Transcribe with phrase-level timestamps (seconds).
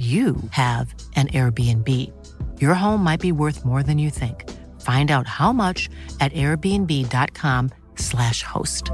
[0.00, 1.86] you have an Airbnb.
[2.58, 4.48] Your home might be worth more than you think.
[4.80, 8.90] Find out how much at airbnb.com/slash host.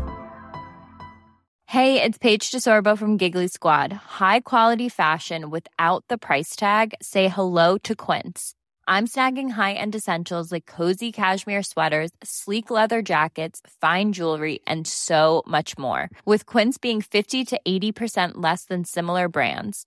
[1.67, 3.93] Hey, it's Paige DeSorbo from Giggly Squad.
[3.93, 6.93] High quality fashion without the price tag.
[7.01, 8.55] Say hello to Quince.
[8.89, 15.45] I'm snagging high-end essentials like cozy cashmere sweaters, sleek leather jackets, fine jewelry, and so
[15.47, 16.11] much more.
[16.25, 19.87] With Quince being 50 to 80% less than similar brands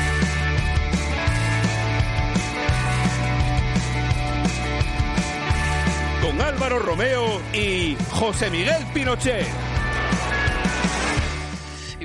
[6.21, 9.70] con Álvaro Romeo y José Miguel Pinochet.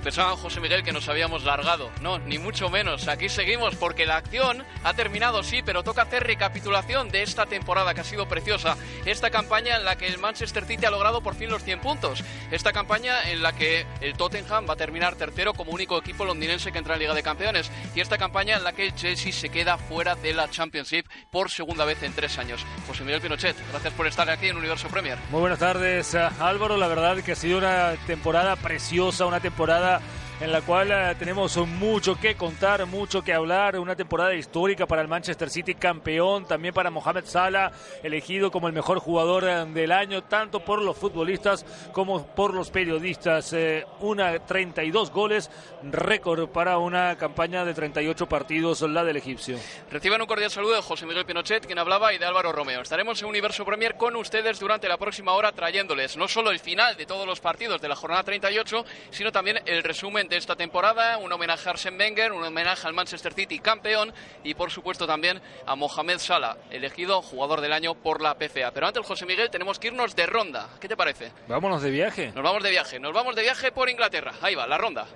[0.06, 1.90] Y pensaban José Miguel que nos habíamos largado.
[2.00, 3.08] No, ni mucho menos.
[3.08, 7.92] Aquí seguimos porque la acción ha terminado, sí, pero toca hacer recapitulación de esta temporada
[7.92, 8.76] que ha sido preciosa.
[9.04, 12.22] Esta campaña en la que el Manchester City ha logrado por fin los 100 puntos.
[12.52, 16.70] Esta campaña en la que el Tottenham va a terminar tercero como único equipo londinense
[16.70, 17.70] que entra en Liga de Campeones.
[17.94, 21.50] Y esta campaña en la que el Chelsea se queda fuera de la Championship por
[21.50, 22.64] segunda vez en tres años.
[22.86, 25.18] José Miguel Pinochet, gracias por estar aquí en Universo Premier.
[25.30, 26.76] Muy buenas tardes, eh, Álvaro.
[26.76, 29.95] La verdad que ha sido una temporada preciosa, una temporada
[30.38, 35.00] en la cual eh, tenemos mucho que contar, mucho que hablar, una temporada histórica para
[35.00, 39.92] el Manchester City, campeón, también para Mohamed Salah, elegido como el mejor jugador eh, del
[39.92, 43.52] año, tanto por los futbolistas como por los periodistas.
[43.54, 45.50] Eh, una 32 goles,
[45.90, 49.58] récord para una campaña de 38 partidos, la del egipcio.
[49.90, 52.82] Reciban un cordial saludo de José Miguel Pinochet, quien hablaba, y de Álvaro Romeo.
[52.82, 56.96] Estaremos en Universo Premier con ustedes durante la próxima hora trayéndoles no solo el final
[56.96, 61.18] de todos los partidos de la jornada 38, sino también el resumen de esta temporada,
[61.18, 65.40] un homenaje a Arsene Wenger, un homenaje al Manchester City campeón y por supuesto también
[65.66, 68.72] a Mohamed Salah, elegido jugador del año por la PCA.
[68.72, 70.68] Pero antes, José Miguel, tenemos que irnos de ronda.
[70.80, 71.32] ¿Qué te parece?
[71.48, 72.32] Vámonos de viaje.
[72.34, 74.32] Nos vamos de viaje, nos vamos de viaje por Inglaterra.
[74.42, 75.06] Ahí va, la ronda.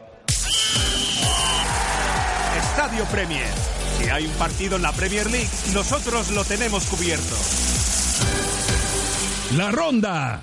[2.56, 3.49] Estadio Premier.
[3.99, 7.37] Si hay un partido en la Premier League, nosotros lo tenemos cubierto.
[9.56, 10.41] La ronda.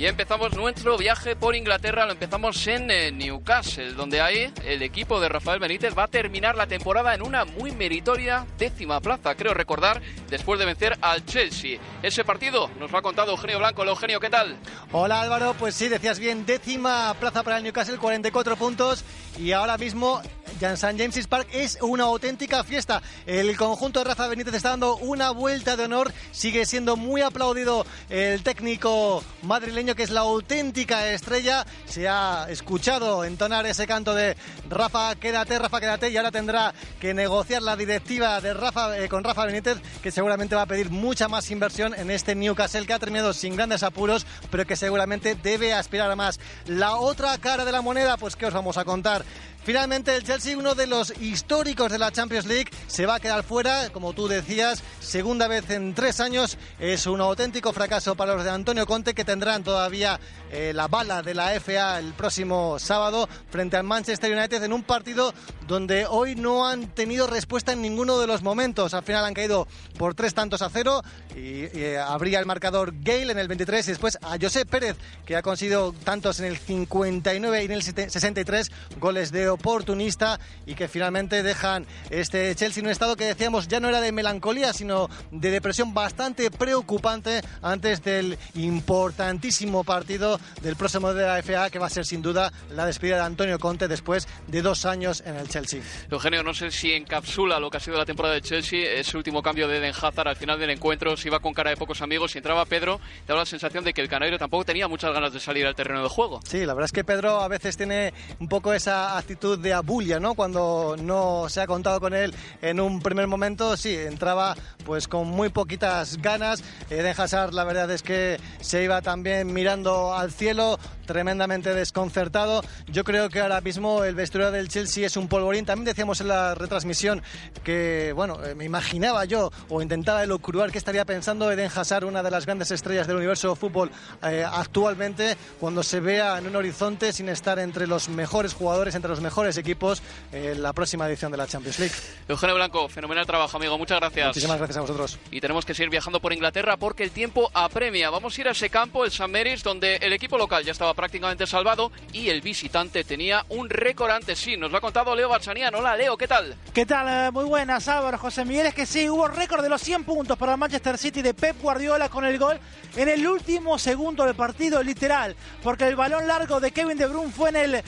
[0.00, 5.20] Y empezamos nuestro viaje por Inglaterra, lo empezamos en eh, Newcastle, donde ahí el equipo
[5.20, 9.52] de Rafael Benítez va a terminar la temporada en una muy meritoria décima plaza, creo
[9.52, 10.00] recordar,
[10.30, 11.78] después de vencer al Chelsea.
[12.02, 13.84] Ese partido nos lo ha contado Eugenio Blanco.
[13.84, 14.56] Eugenio, ¿qué tal?
[14.90, 19.04] Hola Álvaro, pues sí, decías bien, décima plaza para el Newcastle, 44 puntos
[19.38, 20.22] y ahora mismo
[20.60, 20.98] St.
[20.98, 23.02] James's Park es una auténtica fiesta.
[23.26, 27.86] El conjunto de Rafa Benítez está dando una vuelta de honor, sigue siendo muy aplaudido
[28.08, 31.66] el técnico madrileño que es la auténtica estrella.
[31.86, 34.36] Se ha escuchado entonar ese canto de
[34.68, 39.24] Rafa, quédate, Rafa, quédate y ahora tendrá que negociar la directiva de Rafa eh, con
[39.24, 42.98] Rafa Benítez que seguramente va a pedir mucha más inversión en este Newcastle que ha
[42.98, 46.40] terminado sin grandes apuros, pero que seguramente debe aspirar a más.
[46.66, 49.24] La otra cara de la moneda, pues ¿qué os vamos a contar?
[49.70, 53.44] Finalmente el Chelsea, uno de los históricos de la Champions League, se va a quedar
[53.44, 56.58] fuera, como tú decías, segunda vez en tres años.
[56.80, 60.18] Es un auténtico fracaso para los de Antonio Conte que tendrán todavía
[60.50, 64.82] eh, la bala de la FA el próximo sábado frente al Manchester United en un
[64.82, 65.32] partido
[65.68, 68.92] donde hoy no han tenido respuesta en ninguno de los momentos.
[68.92, 71.04] Al final han caído por tres tantos a cero
[71.36, 75.36] y, y habría el marcador Gale en el 23 y después a José Pérez que
[75.36, 80.88] ha conseguido tantos en el 59 y en el 63 goles de oportunista y que
[80.88, 85.08] finalmente dejan este Chelsea en un estado que decíamos ya no era de melancolía, sino
[85.30, 91.86] de depresión bastante preocupante antes del importantísimo partido del próximo de la FA, que va
[91.86, 95.48] a ser sin duda la despedida de Antonio Conte después de dos años en el
[95.48, 95.82] Chelsea.
[96.10, 99.42] Eugenio, no sé si encapsula lo que ha sido la temporada de Chelsea, ese último
[99.42, 102.34] cambio de Eden Hazard al final del encuentro, se iba con cara de pocos amigos
[102.34, 105.32] y entraba Pedro, te daba la sensación de que el canario tampoco tenía muchas ganas
[105.32, 106.40] de salir al terreno de juego.
[106.44, 110.20] Sí, la verdad es que Pedro a veces tiene un poco esa actitud de abulia,
[110.20, 110.34] ¿no?
[110.34, 114.54] Cuando no se ha contado con él en un primer momento, sí, entraba
[114.84, 116.62] pues con muy poquitas ganas.
[116.90, 122.62] Eden Hazard, la verdad es que se iba también mirando al cielo, tremendamente desconcertado.
[122.86, 125.64] Yo creo que ahora mismo el vestuario del Chelsea es un polvorín.
[125.64, 127.22] También decíamos en la retransmisión
[127.64, 132.22] que, bueno, eh, me imaginaba yo o intentaba elucubrar qué estaría pensando Eden Hazard, una
[132.22, 133.90] de las grandes estrellas del universo fútbol
[134.22, 139.08] eh, actualmente, cuando se vea en un horizonte sin estar entre los mejores jugadores, entre
[139.08, 141.94] los mejores equipos en la próxima edición de la Champions League.
[142.28, 143.78] Eugenio Blanco, fenomenal trabajo, amigo.
[143.78, 144.28] Muchas gracias.
[144.28, 145.18] Muchísimas gracias a vosotros.
[145.30, 148.10] Y tenemos que seguir viajando por Inglaterra porque el tiempo apremia.
[148.10, 149.28] Vamos a ir a ese campo, el St.
[149.28, 154.10] Mary's, donde el equipo local ya estaba prácticamente salvado y el visitante tenía un récord
[154.10, 154.38] antes.
[154.38, 155.74] Sí, nos lo ha contado Leo Barzanian.
[155.74, 156.56] Hola, Leo, ¿qué tal?
[156.74, 157.28] ¿Qué tal?
[157.28, 158.66] Eh, muy buenas, Álvaro, José Miguel.
[158.66, 161.60] Es que sí, hubo récord de los 100 puntos para el Manchester City de Pep
[161.60, 162.58] Guardiola con el gol
[162.96, 167.32] en el último segundo del partido, literal, porque el balón largo de Kevin De Bruyne
[167.32, 167.82] fue en el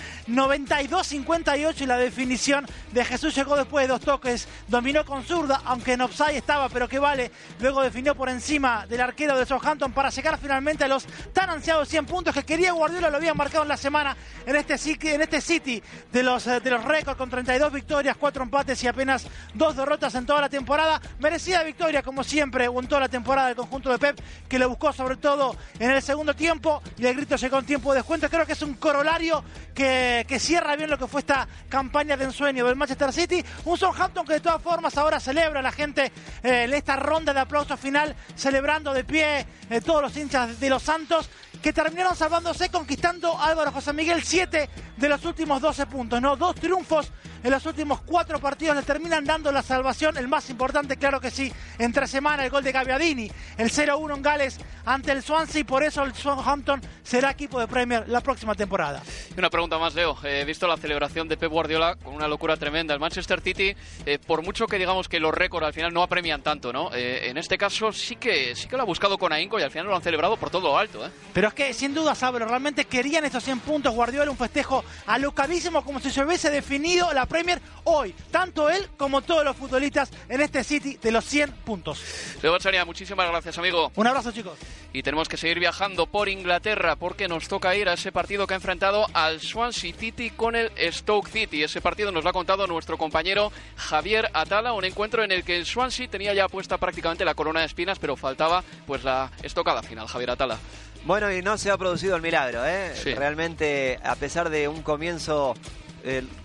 [1.33, 5.95] 92-58 y la definición de Jesús llegó después de dos toques, dominó con zurda, aunque
[5.95, 7.31] en offside estaba, pero que vale,
[7.61, 11.89] luego definió por encima del arquero de Southampton para llegar finalmente a los tan ansiados
[11.89, 14.77] 100 puntos que quería Guardiola, lo habían marcado en la semana en este,
[15.15, 15.83] en este City
[16.13, 20.27] de los, de los récords con 32 victorias, 4 empates y apenas dos derrotas en
[20.27, 21.01] toda la temporada.
[21.19, 24.93] Merecida victoria, como siempre, en toda la temporada del conjunto de Pep, que lo buscó
[24.93, 28.29] sobre todo en el segundo tiempo y el grito llegó en tiempo de descuento.
[28.29, 29.45] Creo que es un corolario
[29.75, 33.45] que, que cierra bien lo que fue esta campaña de ensueño del Manchester City.
[33.65, 37.79] Un Southampton que de todas formas ahora celebra la gente eh, esta ronda de aplausos
[37.79, 41.31] final, celebrando de pie eh, todos los hinchas de los Santos
[41.63, 46.35] que terminaron salvándose conquistando Álvaro José Miguel 7 de los últimos 12 puntos, ¿no?
[46.35, 50.97] Dos triunfos en los últimos cuatro partidos le terminan dando la salvación, el más importante,
[50.97, 55.23] claro que sí, entre semana el gol de Gaviadini, el 0-1 en Gales ante el
[55.23, 59.03] Swansea y por eso el Southampton será equipo de Premier la próxima temporada.
[59.35, 60.17] Y una pregunta más, Leo.
[60.25, 62.95] He visto la celebración de Pep Guardiola con una locura tremenda.
[62.95, 63.75] El Manchester City,
[64.07, 66.91] eh, por mucho que digamos que los récords al final no apremian tanto, ¿no?
[66.95, 69.71] Eh, en este caso sí que sí que lo ha buscado con ahínco y al
[69.71, 71.11] final lo han celebrado por todo lo alto, ¿eh?
[71.33, 73.95] Pero es que sin duda, Sabro, realmente querían estos 100 puntos.
[73.95, 78.15] Guardiola un festejo alocadísimo como si se hubiese definido la Premier hoy.
[78.31, 82.03] Tanto él como todos los futbolistas en este City de los 100 puntos.
[82.43, 83.91] Leo Bacharia, muchísimas gracias, amigo.
[83.97, 84.59] Un abrazo, chicos.
[84.93, 88.53] Y tenemos que seguir viajando por Inglaterra porque nos toca ir a ese partido que
[88.53, 91.63] ha enfrentado al Swansea City con el Stoke City.
[91.63, 95.57] Ese partido nos lo ha contado nuestro compañero Javier Atala, un encuentro en el que
[95.57, 99.83] el Swansea tenía ya puesta prácticamente la corona de espinas, pero faltaba pues la estocada
[99.83, 100.07] final.
[100.07, 100.59] Javier Atala.
[101.05, 102.93] Bueno, y no se ha producido el milagro, ¿eh?
[103.17, 105.55] Realmente, a pesar de un comienzo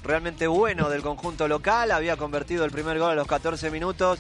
[0.04, 4.20] realmente bueno del conjunto local, había convertido el primer gol a los 14 minutos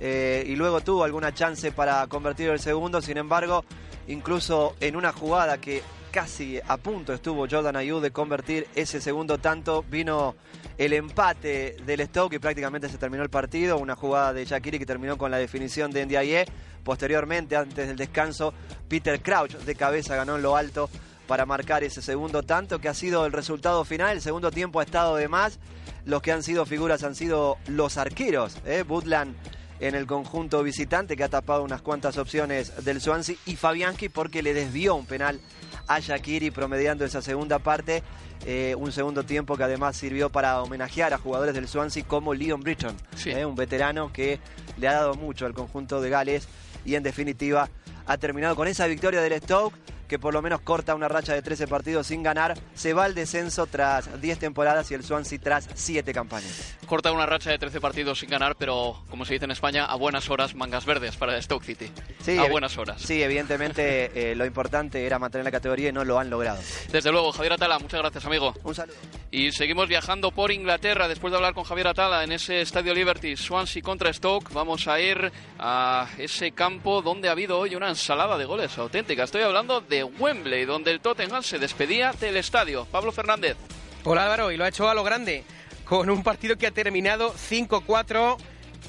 [0.00, 3.64] eh, y luego tuvo alguna chance para convertir el segundo, sin embargo,
[4.06, 9.38] incluso en una jugada que casi a punto estuvo Jordan Ayud de convertir ese segundo
[9.38, 10.34] tanto, vino
[10.78, 14.86] el empate del Stoke y prácticamente se terminó el partido, una jugada de Shakiri que
[14.86, 16.46] terminó con la definición de Ndiaye.
[16.84, 18.54] Posteriormente, antes del descanso,
[18.88, 20.88] Peter Crouch de cabeza ganó en lo alto
[21.28, 24.16] para marcar ese segundo tanto que ha sido el resultado final.
[24.16, 25.60] El segundo tiempo ha estado de más.
[26.06, 28.56] Los que han sido figuras han sido los arqueros.
[28.64, 28.82] ¿eh?
[28.82, 29.36] Butland
[29.78, 34.42] en el conjunto visitante que ha tapado unas cuantas opciones del Swansea y Fabianski porque
[34.42, 35.38] le desvió un penal
[35.86, 38.02] a Shakiri promediando esa segunda parte.
[38.46, 42.60] Eh, un segundo tiempo que además sirvió para homenajear a jugadores del Swansea como Leon
[42.60, 42.96] Britton,
[43.26, 43.44] ¿eh?
[43.44, 44.40] un veterano que
[44.78, 46.48] le ha dado mucho al conjunto de Gales
[46.84, 47.68] y en definitiva
[48.06, 49.76] ha terminado con esa victoria del Stoke
[50.08, 53.14] que por lo menos corta una racha de 13 partidos sin ganar, se va al
[53.14, 56.76] descenso tras 10 temporadas y el Swansea tras 7 campañas.
[56.86, 59.94] Corta una racha de 13 partidos sin ganar, pero como se dice en España, a
[59.96, 61.90] buenas horas mangas verdes para el Stoke City.
[62.20, 63.00] Sí, a buenas horas.
[63.02, 66.58] Sí, evidentemente eh, lo importante era mantener la categoría y no lo han logrado.
[66.90, 68.54] Desde luego, Javier Atala, muchas gracias, amigo.
[68.64, 68.96] Un saludo.
[69.30, 73.36] Y seguimos viajando por Inglaterra después de hablar con Javier Atala en ese estadio Liberty,
[73.36, 74.50] Swansea contra Stoke.
[74.54, 79.24] Vamos a ir a ese campo donde ha habido hoy una ensalada de goles auténtica.
[79.24, 82.86] Estoy hablando de Wembley, donde el Tottenham se despedía del estadio.
[82.90, 83.56] Pablo Fernández.
[84.04, 85.44] Hola Álvaro, y lo ha hecho a lo grande,
[85.84, 88.36] con un partido que ha terminado 5-4.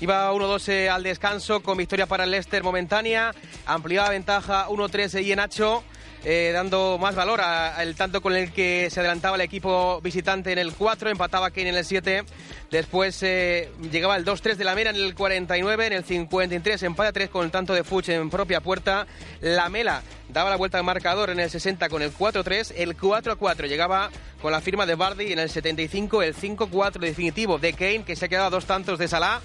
[0.01, 3.33] Iba 1-2 eh, al descanso con victoria para el Leicester momentánea,
[3.65, 5.83] ampliaba ventaja 1-3 y Nacho.
[6.25, 10.57] Eh, dando más valor al tanto con el que se adelantaba el equipo visitante en
[10.57, 12.25] el 4, empataba Kane en el 7,
[12.69, 17.13] después eh, llegaba el 2-3 de la Mera en el 49, en el 53 empate
[17.13, 19.07] 3 con el tanto de Fuch en propia puerta,
[19.39, 23.67] la Mela daba la vuelta al marcador en el 60 con el 4-3, el 4-4
[23.69, 24.09] llegaba
[24.41, 28.25] con la firma de Bardi en el 75, el 5-4 definitivo de Kane que se
[28.25, 29.39] ha quedado a dos tantos de Salah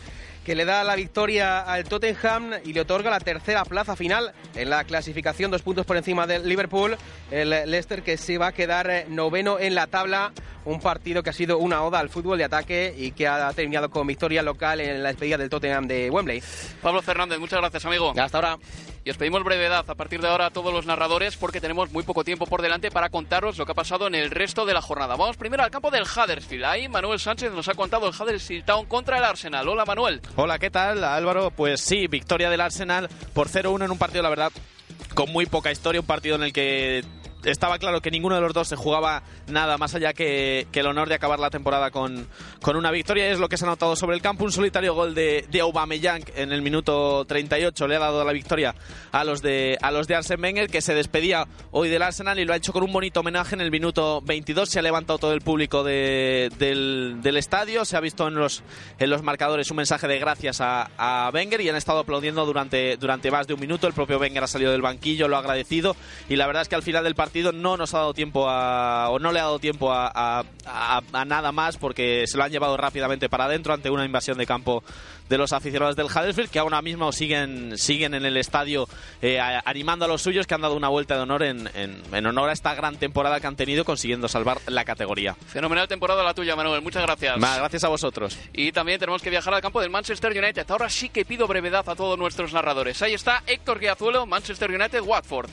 [0.44, 4.70] que le da la victoria al Tottenham y le otorga la tercera plaza final en
[4.70, 6.96] la clasificación, dos puntos por encima del Liverpool.
[7.30, 10.32] El Leicester que se va a quedar eh, noveno en la tabla.
[10.66, 13.90] Un partido que ha sido una oda al fútbol de ataque y que ha terminado
[13.90, 16.42] con victoria local en la despedida del Tottenham de Wembley.
[16.80, 18.14] Pablo Fernández, muchas gracias, amigo.
[18.16, 18.58] Hasta ahora.
[19.06, 22.04] Y os pedimos brevedad a partir de ahora a todos los narradores porque tenemos muy
[22.04, 24.80] poco tiempo por delante para contaros lo que ha pasado en el resto de la
[24.80, 25.14] jornada.
[25.16, 26.64] Vamos primero al campo del Huddersfield.
[26.64, 29.68] Ahí Manuel Sánchez nos ha contado el Huddersfield Town contra el Arsenal.
[29.68, 30.22] Hola Manuel.
[30.36, 31.50] Hola, ¿qué tal Álvaro?
[31.50, 34.52] Pues sí, victoria del Arsenal por 0-1 en un partido, la verdad,
[35.14, 37.04] con muy poca historia, un partido en el que
[37.44, 41.08] estaba claro que ninguno de los dos se jugaba nada más allá que, el honor
[41.08, 42.26] de acabar la temporada con,
[42.60, 43.30] con, una victoria.
[43.30, 44.44] Es lo que se ha notado sobre el campo.
[44.44, 48.74] Un solitario gol de, de Aubameyang en el minuto 38 le ha dado la victoria
[49.12, 52.44] a los de a los de Arsene Wenger, que se despedía hoy del Arsenal y
[52.44, 54.68] lo ha hecho con un bonito homenaje en el minuto 22.
[54.68, 56.50] Se ha levantado todo el público del,
[57.22, 57.84] del, estadio.
[57.84, 58.62] Se ha visto en los,
[58.98, 62.96] en los marcadores un mensaje de gracias a, a Wenger y han estado aplaudiendo durante,
[62.96, 63.86] durante más de un minuto.
[63.86, 65.96] El propio Wenger ha salido del banquillo, lo ha agradecido
[66.28, 69.08] y la verdad es que al final del partido no nos ha dado tiempo a,
[69.10, 70.44] o no le ha dado tiempo a,
[71.26, 74.82] nada más porque se lo han llevado rápidamente para adentro ante una invasión de campo
[75.28, 78.86] de los aficionados del Huddersfield que ahora mismo siguen, siguen en el estadio
[79.22, 82.50] eh, animando a los suyos que han dado una vuelta de honor en, en, honor
[82.50, 85.34] a esta gran temporada que han tenido consiguiendo salvar la categoría.
[85.46, 86.82] Fenomenal temporada la tuya, Manuel.
[86.82, 87.38] Muchas gracias.
[87.38, 88.38] gracias a vosotros.
[88.52, 90.70] Y también tenemos que viajar al campo del Manchester United.
[90.70, 93.00] Ahora sí que pido brevedad a todos nuestros narradores.
[93.02, 95.50] Ahí está Héctor Guiazuelo, Manchester United, Watford.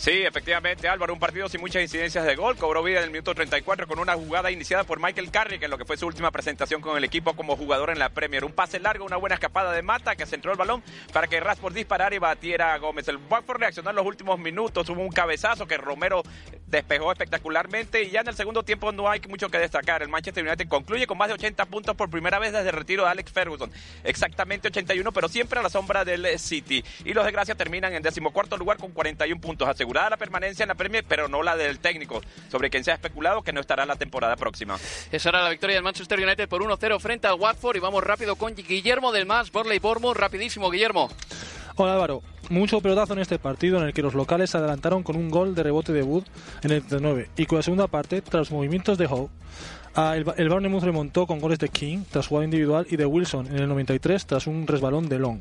[0.00, 2.56] Sí, efectivamente, Álvaro, un partido sin muchas incidencias de gol.
[2.56, 5.76] Cobró vida en el minuto 34 con una jugada iniciada por Michael Carrick en lo
[5.76, 8.46] que fue su última presentación con el equipo como jugador en la Premier.
[8.46, 11.74] Un pase largo, una buena escapada de Mata que centró el balón para que Rashford
[11.74, 13.08] disparara y batiera a Gómez.
[13.08, 14.88] El Watford reaccionó en los últimos minutos.
[14.88, 16.22] Hubo un cabezazo que Romero
[16.66, 20.00] despejó espectacularmente y ya en el segundo tiempo no hay mucho que destacar.
[20.00, 23.04] El Manchester United concluye con más de 80 puntos por primera vez desde el retiro
[23.04, 23.70] de Alex Ferguson.
[24.04, 26.82] Exactamente 81, pero siempre a la sombra del City.
[27.04, 30.68] Y los de Gracia terminan en decimocuarto lugar con 41 puntos asegurados la permanencia en
[30.68, 32.20] la Premier, pero no la del técnico,
[32.50, 34.76] sobre quien se ha especulado que no estará la temporada próxima.
[35.10, 38.36] Esa era la victoria del Manchester United por 1-0 frente al Watford y vamos rápido
[38.36, 41.10] con Guillermo del Mas, Borley Bournemouth, rapidísimo Guillermo.
[41.76, 45.16] Hola Álvaro, mucho pelotazo en este partido en el que los locales se adelantaron con
[45.16, 46.24] un gol de rebote de Wood
[46.62, 49.30] en el 39 y con la segunda parte, tras movimientos de Howe,
[49.96, 53.56] el, el Bournemouth remontó con goles de King tras jugada individual y de Wilson en
[53.56, 55.40] el 93 tras un resbalón de Long.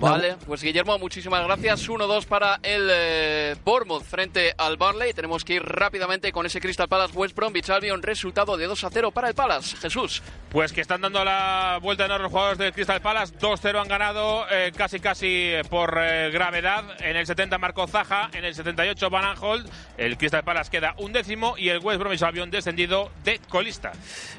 [0.00, 1.88] Vale, pues Guillermo, muchísimas gracias.
[1.88, 5.12] 1-2 para el eh, Bournemouth frente al Barley.
[5.12, 8.02] Tenemos que ir rápidamente con ese Crystal Palace West Bromwich Albion.
[8.02, 9.76] Resultado de 2-0 para el Palace.
[9.76, 10.22] Jesús.
[10.50, 13.34] Pues que están dando la vuelta en los jugadores del Crystal Palace.
[13.38, 16.84] 2-0 han ganado eh, casi casi eh, por gravedad.
[17.00, 19.70] En el 70 marcó Zaha, en el 78 Van Aanholt.
[19.98, 23.92] El Crystal Palace queda un décimo y el West Bromwich Albion descendido de colista.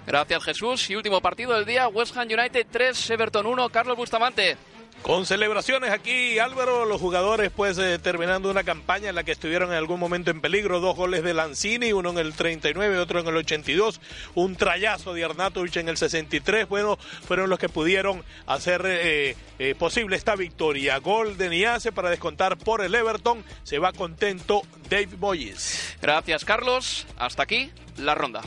[0.06, 0.90] Gracias Jesús.
[0.90, 3.70] Y último partido del día, West Ham United 3, Everton 1.
[3.70, 4.58] Carlos Bustamante.
[5.04, 9.70] Con celebraciones aquí, Álvaro, los jugadores pues eh, terminando una campaña en la que estuvieron
[9.72, 13.28] en algún momento en peligro, dos goles de Lanzini, uno en el 39, otro en
[13.28, 14.00] el 82,
[14.36, 19.76] un trayazo de Arnautovic en el 63, bueno, fueron los que pudieron hacer eh, eh,
[19.78, 20.98] posible esta victoria.
[21.00, 25.98] Gol de Niace para descontar por el Everton, se va contento Dave Boyes.
[26.02, 28.42] Gracias Carlos, hasta aquí la ronda.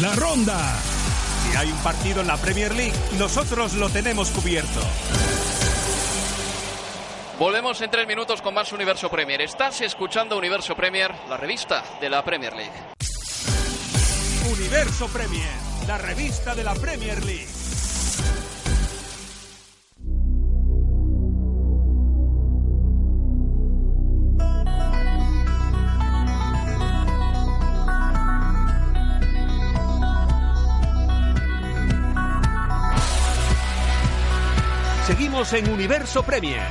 [0.00, 0.82] La ronda
[1.50, 4.80] si hay un partido en la Premier League, nosotros lo tenemos cubierto.
[7.38, 9.40] Volvemos en tres minutos con más Universo Premier.
[9.40, 12.72] Estás escuchando Universo Premier, la revista de la Premier League.
[14.50, 15.52] Universo Premier,
[15.86, 17.57] la revista de la Premier League.
[35.18, 36.62] Seguimos en Universo Premier.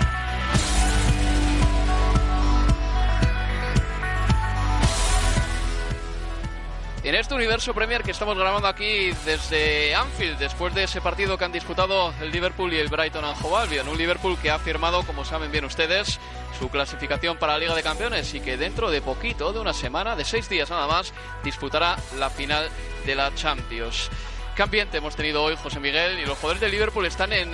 [7.03, 11.43] En este universo Premier que estamos grabando aquí desde Anfield, después de ese partido que
[11.43, 15.03] han disputado el Liverpool y el Brighton and Hove Albion, un Liverpool que ha firmado,
[15.03, 16.17] como saben bien ustedes,
[16.57, 20.15] su clasificación para la Liga de Campeones y que dentro de poquito, de una semana,
[20.15, 21.11] de seis días nada más,
[21.43, 22.69] disputará la final
[23.05, 24.09] de la Champions.
[24.55, 27.53] Qué ambiente hemos tenido hoy, José Miguel, y los jugadores de Liverpool están en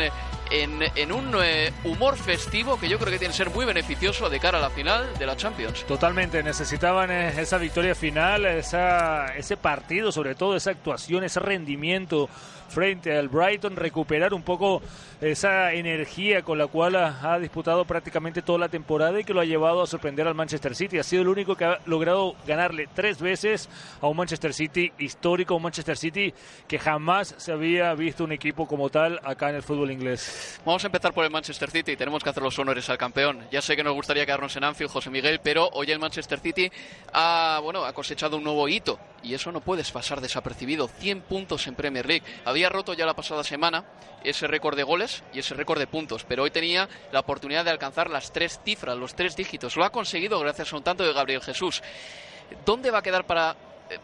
[0.54, 4.40] en, un eh, humor festivo que yo creo que tiene que ser muy beneficioso de
[4.40, 5.84] cara a la final de la Champions.
[5.86, 12.30] Totalmente, necesitaban eh, esa victoria final, esa, ese partido, sobre todo esa actuación, ese rendimiento
[12.74, 14.82] frente al Brighton, recuperar un poco
[15.22, 19.46] esa energía con la cual ha, disputado prácticamente toda la temporada y que lo ha
[19.46, 20.98] llevado a sorprender al Manchester City.
[20.98, 23.70] Ha sido el único que ha logrado ganarle tres veces
[24.02, 26.34] a un Manchester City histórico, un Manchester City
[26.68, 30.43] que jamás se había visto un equipo como tal acá en el fútbol inglés.
[30.66, 33.48] Vamos a empezar por el Manchester City tenemos que hacer los honores al campeón.
[33.52, 36.72] Ya sé que nos gustaría quedarnos en Anfield, José Miguel, pero hoy el Manchester City
[37.12, 40.88] ha, bueno, ha cosechado un nuevo hito y eso no puedes pasar desapercibido.
[40.88, 42.24] 100 puntos en Premier League.
[42.46, 43.86] Había roto ya la pasada semana
[44.24, 47.72] ese récord de goles y ese récord de puntos, pero hoy tenía la oportunidad de
[47.72, 49.76] alcanzar las tres cifras, los tres dígitos.
[49.76, 51.82] Lo ha conseguido gracias a un tanto de Gabriel Jesús.
[52.66, 53.56] ¿Dónde va a quedar para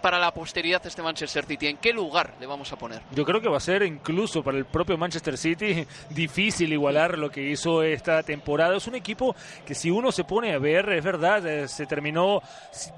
[0.01, 1.67] para la posteridad este Manchester City?
[1.67, 3.01] ¿En qué lugar le vamos a poner?
[3.12, 7.29] Yo creo que va a ser incluso para el propio Manchester City difícil igualar lo
[7.29, 8.75] que hizo esta temporada.
[8.75, 12.41] Es un equipo que si uno se pone a ver, es verdad, eh, se terminó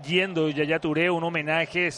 [0.06, 1.90] yendo Yaya Touré un homenaje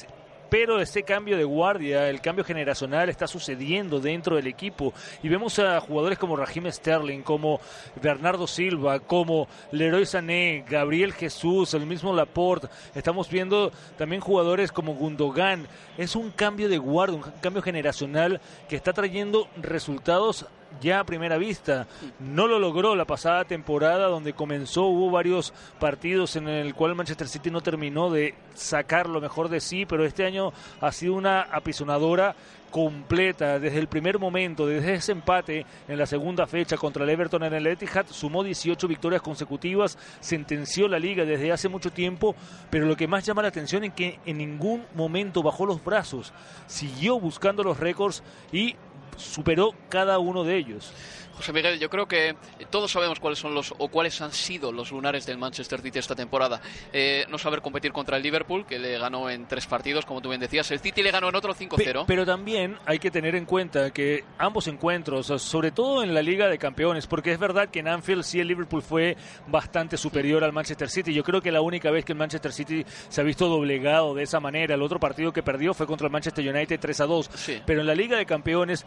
[0.54, 4.94] pero ese cambio de guardia, el cambio generacional está sucediendo dentro del equipo.
[5.24, 7.60] Y vemos a jugadores como Raheem Sterling, como
[8.00, 14.94] Bernardo Silva, como Leroy Sané, Gabriel Jesús, el mismo Laporte, estamos viendo también jugadores como
[14.94, 15.68] Gundogan,
[15.98, 20.46] es un cambio de guardia, un cambio generacional que está trayendo resultados
[20.82, 21.88] ya a primera vista.
[22.20, 27.27] No lo logró la pasada temporada donde comenzó, hubo varios partidos en el cual Manchester
[27.27, 30.51] City no terminó de sacar lo mejor de sí, pero este año
[30.82, 32.36] ha sido una apisonadora
[32.74, 37.44] completa desde el primer momento, desde ese empate en la segunda fecha contra el Everton
[37.44, 42.36] en el Etihad, sumó 18 victorias consecutivas, sentenció la liga desde hace mucho tiempo,
[42.72, 46.34] pero lo que más llama la atención es que en ningún momento bajó los brazos,
[46.65, 48.75] siguió buscando los récords y
[49.17, 50.93] superó cada uno de ellos.
[51.36, 52.36] José Miguel, yo creo que
[52.70, 56.15] todos sabemos cuáles son los o cuáles han sido los lunares del Manchester City esta
[56.15, 56.62] temporada.
[56.91, 60.29] Eh, no saber competir contra el Liverpool, que le ganó en tres partidos, como tú
[60.29, 60.70] bien decías.
[60.72, 62.05] El City le ganó en otro 5-0.
[62.05, 66.48] Pero también hay que tener en cuenta que ambos encuentros, sobre todo en la Liga
[66.48, 69.17] de Campeones, porque es verdad que en Anfield sí el Liverpool fue
[69.48, 71.13] bastante superior al Manchester City.
[71.13, 74.24] Yo creo que la única vez que el Manchester City se ha visto doblegado de
[74.24, 77.29] esa manera, el otro partido que perdió fue contra el Manchester United 3 2.
[77.65, 78.86] Pero en la Liga de Campeones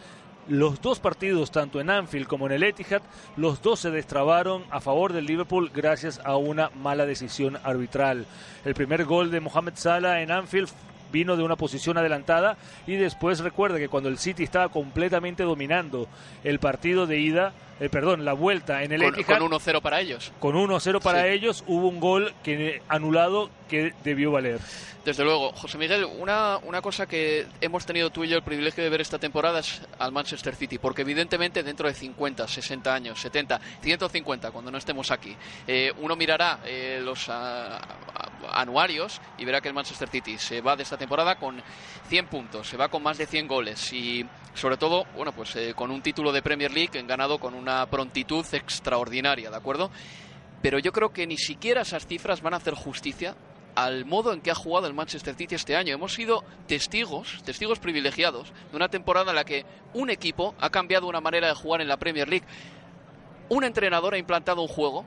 [0.49, 3.03] los dos partidos, tanto en Anfield como en el Etihad,
[3.37, 8.27] los dos se destrabaron a favor del Liverpool gracias a una mala decisión arbitral.
[8.65, 10.69] El primer gol de Mohamed Salah en Anfield
[11.13, 12.57] vino de una posición adelantada
[12.87, 16.09] y después recuerda que cuando el City estaba completamente dominando
[16.45, 19.39] el partido de ida, eh, perdón, la vuelta en el con, Etihad.
[19.39, 20.33] Con 1-0 para ellos.
[20.39, 24.61] Con 1-0 para ellos hubo un gol que anulado que debió valer.
[25.05, 25.53] Desde luego.
[25.53, 29.01] José Miguel, una, una cosa que hemos tenido tú y yo el privilegio de ver
[29.01, 34.51] esta temporada es al Manchester City, porque evidentemente dentro de 50, 60 años, 70, 150,
[34.51, 35.37] cuando no estemos aquí,
[35.69, 37.31] eh, uno mirará eh, los
[38.51, 41.63] anuarios y verá que el Manchester City se va de esta temporada con
[42.09, 45.75] 100 puntos, se va con más de 100 goles y sobre todo, bueno, pues eh,
[45.75, 49.91] con un título de Premier League ganado con una prontitud extraordinaria, ¿de acuerdo?
[50.63, 53.37] Pero yo creo que ni siquiera esas cifras van a hacer justicia
[53.75, 55.95] al modo en que ha jugado el Manchester City este año.
[55.95, 61.07] Hemos sido testigos, testigos privilegiados, de una temporada en la que un equipo ha cambiado
[61.07, 62.47] una manera de jugar en la Premier League.
[63.51, 65.05] Un entrenador ha implantado un juego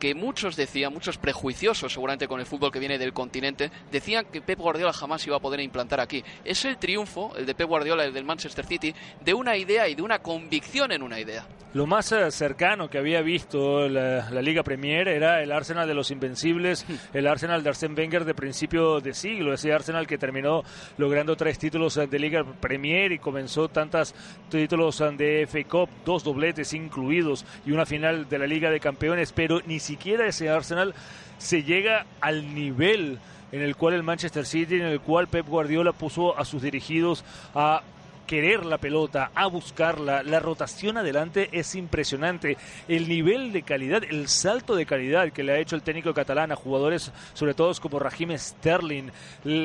[0.00, 4.40] que muchos decían, muchos prejuiciosos seguramente con el fútbol que viene del continente, decían que
[4.40, 6.24] Pep Guardiola jamás iba a poder implantar aquí.
[6.44, 9.94] Es el triunfo, el de Pep Guardiola, el del Manchester City, de una idea y
[9.94, 11.46] de una convicción en una idea.
[11.72, 16.10] Lo más eh, cercano que había visto la, Liga Premier era el Arsenal de los
[16.10, 20.64] Invencibles, el Arsenal de Arsène Wenger de principio de siglo, ese Arsenal que terminó
[20.98, 24.16] logrando tres títulos eh, de Liga Premier y comenzó tantos
[24.48, 28.80] títulos eh, de FA Cup, dos dobletes incluidos y una final de la Liga de
[28.80, 30.92] Campeones, pero ni siquiera ese Arsenal
[31.38, 33.20] se llega al nivel
[33.52, 37.24] en el cual el Manchester City, en el cual Pep Guardiola puso a sus dirigidos
[37.54, 37.82] a
[38.30, 40.22] querer la pelota, a buscarla.
[40.22, 42.56] La rotación adelante es impresionante.
[42.86, 46.52] El nivel de calidad, el salto de calidad que le ha hecho el técnico catalán
[46.52, 49.10] a jugadores, sobre todo como Raheem Sterling,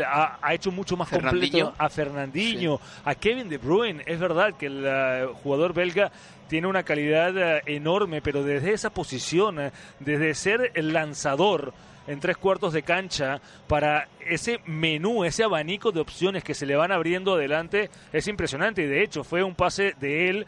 [0.04, 4.02] ha, hecho mucho más completo a Fernandinho, a Kevin De Bruyne.
[4.08, 6.12] Es verdad que el eh, jugador belga
[6.48, 11.72] tiene una calidad eh, enorme, pero desde esa posición, eh, desde ser el lanzador,
[12.08, 16.76] en tres cuartos de cancha para ese menú, ese abanico de opciones que se le
[16.76, 17.90] van abriendo adelante.
[18.14, 20.46] Es impresionante y de hecho fue un pase de él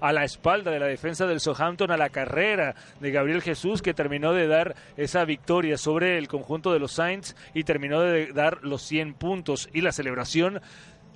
[0.00, 3.94] a la espalda de la defensa del Southampton a la carrera de Gabriel Jesús que
[3.94, 8.58] terminó de dar esa victoria sobre el conjunto de los Saints y terminó de dar
[8.62, 9.68] los 100 puntos.
[9.72, 10.60] Y la celebración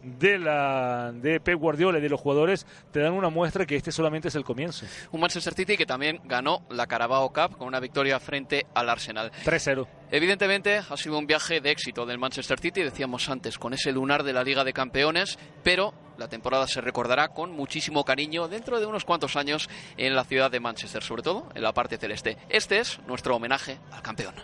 [0.02, 3.92] de la de Pep Guardiola y de los jugadores te dan una muestra que este
[3.92, 4.86] solamente es el comienzo.
[5.12, 9.32] Un Manchester City que también ganó la Carabao Cup con una victoria frente al Arsenal.
[9.44, 9.86] 3-0.
[10.10, 14.22] Evidentemente ha sido un viaje de éxito del Manchester City, decíamos antes, con ese lunar
[14.22, 18.86] de la Liga de Campeones, pero la temporada se recordará con muchísimo cariño dentro de
[18.86, 22.36] unos cuantos años en la ciudad de Manchester, sobre todo en la parte celeste.
[22.48, 24.34] Este es nuestro homenaje al campeón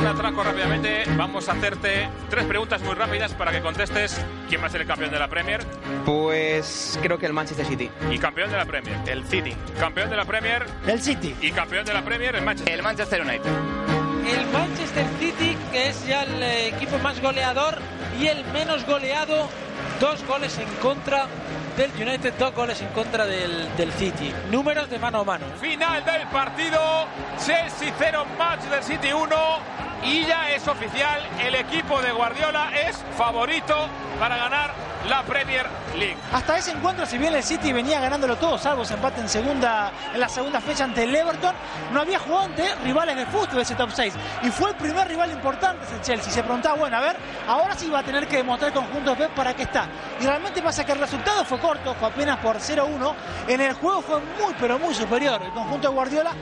[0.00, 1.04] un atraco rápidamente.
[1.16, 4.86] Vamos a hacerte tres preguntas muy rápidas para que contestes quién va a ser el
[4.86, 5.60] campeón de la Premier.
[6.06, 7.90] Pues creo que el Manchester City.
[8.10, 8.96] ¿Y campeón de la Premier?
[9.06, 9.54] El City.
[9.78, 10.66] ¿Campeón de la Premier?
[10.86, 11.34] El City.
[11.42, 12.34] ¿Y campeón de la Premier?
[12.34, 12.74] El Manchester.
[12.74, 13.50] El Manchester United.
[14.26, 17.78] El Manchester City, que es ya el equipo más goleador
[18.18, 19.48] y el menos goleado.
[20.00, 21.26] Dos goles en contra
[21.76, 24.32] del United, dos goles en contra del, del, City.
[24.50, 25.44] Números de mano a mano.
[25.60, 27.06] Final del partido.
[27.44, 29.89] Chelsea 0, Manchester City 1.
[30.04, 34.74] Y ya es oficial, el equipo de Guardiola es favorito para ganar
[35.08, 36.16] la Premier League.
[36.32, 39.92] Hasta ese encuentro, si bien el City venía ganándolo todo, salvo ese empate en, segunda,
[40.12, 41.54] en la segunda fecha ante el Everton,
[41.92, 44.14] no había jugado ante rivales de fútbol de ese top 6.
[44.42, 46.32] Y fue el primer rival importante ese Chelsea.
[46.32, 49.16] Se preguntaba, bueno, a ver, ahora sí va a tener que demostrar el conjunto de
[49.16, 49.88] Pep para qué está.
[50.20, 53.14] Y realmente pasa que el resultado fue corto, fue apenas por 0-1.
[53.48, 56.32] En el juego fue muy, pero muy superior el conjunto de Guardiola.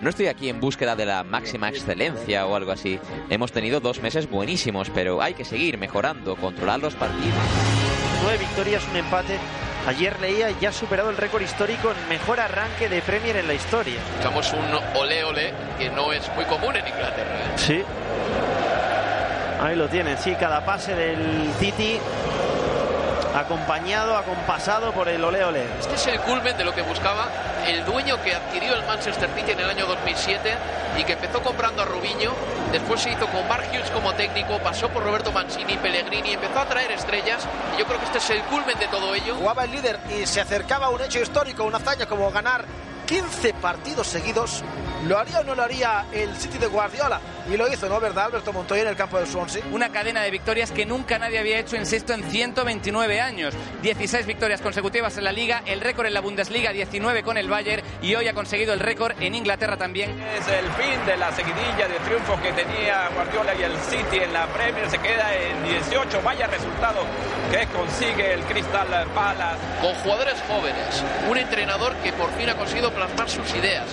[0.00, 2.98] No estoy aquí en búsqueda de la máxima excelencia o algo así.
[3.30, 7.38] Hemos tenido dos meses buenísimos, pero hay que seguir mejorando, controlar los partidos.
[8.22, 9.38] Nueve victorias, un empate.
[9.86, 13.54] Ayer leía ya ha superado el récord histórico en mejor arranque de Premier en la
[13.54, 14.00] historia.
[14.18, 17.36] Estamos un ole ole que no es muy común en Inglaterra.
[17.36, 17.52] ¿eh?
[17.56, 17.82] Sí.
[19.60, 21.98] Ahí lo tienen, sí, cada pase del City
[23.34, 25.64] acompañado, acompasado por el ole ole.
[25.80, 27.28] Este es el culmen de lo que buscaba
[27.66, 30.54] el dueño que adquirió el Manchester City en el año 2007
[30.98, 32.32] y que empezó comprando a Rubiño,
[32.70, 36.66] después se hizo con Mark Hughes como técnico, pasó por Roberto Mancini, Pellegrini, empezó a
[36.66, 39.34] traer estrellas y yo creo que este es el culmen de todo ello.
[39.34, 42.64] Jugaba el líder y se acercaba a un hecho histórico, una hazaña como ganar
[43.06, 44.62] 15 partidos seguidos.
[45.06, 47.20] ¿Lo haría o no lo haría el City de Guardiola?
[47.50, 48.00] Y lo hizo, ¿no?
[48.00, 49.62] ¿Verdad, Alberto Montoya en el campo del Swansea?
[49.70, 53.52] Una cadena de victorias que nunca nadie había hecho en sexto en 129 años.
[53.82, 57.82] 16 victorias consecutivas en la Liga, el récord en la Bundesliga, 19 con el Bayern
[58.00, 60.18] y hoy ha conseguido el récord en Inglaterra también.
[60.22, 64.32] Es el fin de la seguidilla de triunfos que tenía Guardiola y el City en
[64.32, 64.88] la Premier.
[64.88, 66.22] Se queda en 18.
[66.22, 67.04] Vaya resultado
[67.50, 69.60] que consigue el Crystal Palace.
[69.82, 73.86] Con jugadores jóvenes, un entrenador que por fin ha conseguido plasmar sus ideas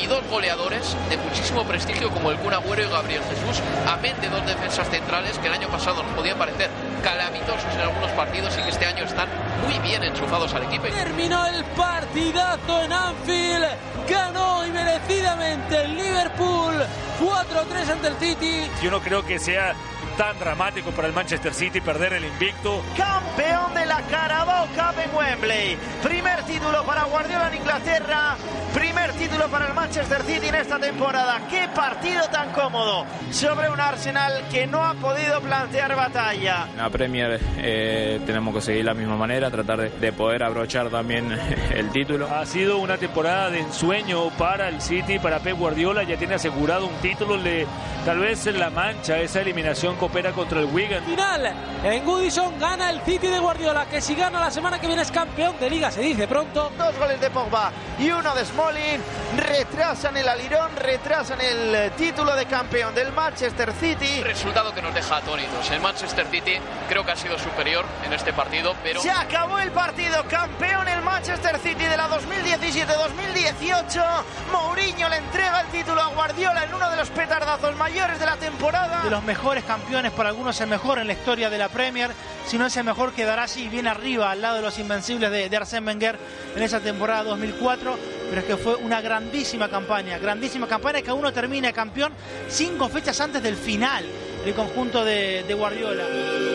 [0.00, 4.28] y dos goleadores de muchísimo prestigio como el Kun Agüero y Gabriel Jesús, amén de
[4.28, 6.70] dos defensas centrales que el año pasado nos podían parecer
[7.02, 9.28] calamitosos en algunos partidos y que este año están
[9.64, 10.86] muy bien enchufados al equipo.
[10.86, 13.66] Terminó el partidazo en Anfield,
[14.08, 16.74] ganó y merecidamente el Liverpool
[17.20, 18.70] 4-3 ante el City.
[18.82, 19.74] Yo no creo que sea
[20.16, 22.82] tan dramático para el Manchester City perder el invicto.
[22.96, 25.76] Campeón de la Carabao Cup en Wembley.
[26.02, 28.36] Primer título para Guardiola en Inglaterra.
[28.74, 31.40] Primer título para el Manchester City en esta temporada.
[31.50, 36.66] Qué partido tan cómodo sobre un Arsenal que no ha podido plantear batalla.
[36.76, 41.30] La Premier eh, tenemos que seguir la misma manera, tratar de, de poder abrochar también
[41.74, 42.28] el título.
[42.28, 46.02] Ha sido una temporada de ensueño para el City, para Pep Guardiola.
[46.04, 47.36] Ya tiene asegurado un título.
[47.36, 47.66] Le,
[48.04, 51.04] tal vez en la mancha esa eliminación opera contra el Wigan.
[51.04, 51.52] Final
[51.84, 55.10] en Goodison gana el City de Guardiola, que si gana la semana que viene es
[55.10, 56.72] campeón de liga, se dice pronto.
[56.78, 59.02] Dos goles de Pogba y uno de Smalling
[59.36, 64.22] retrasan el alirón, retrasan el título de campeón del Manchester City.
[64.22, 65.70] Resultado que nos deja atónitos.
[65.70, 69.00] El Manchester City creo que ha sido superior en este partido, pero...
[69.00, 74.04] Se acabó el partido, campeón el Manchester City de la 2017-2018.
[74.52, 78.36] Mourinho le entrega el título a Guardiola en uno de los petardazos mayores de la
[78.36, 79.02] temporada.
[79.02, 82.10] De los mejores campeones, para algunos el mejor en la historia de la Premier.
[82.46, 85.48] Si no es el mejor, quedará así bien arriba, al lado de los invencibles de,
[85.48, 86.18] de Arsène Wenger
[86.54, 87.98] en esa temporada 2004.
[88.28, 92.12] Pero es que fue una grandísima campaña, grandísima campaña que uno termina campeón
[92.48, 94.04] cinco fechas antes del final
[94.44, 96.45] del conjunto de Guardiola.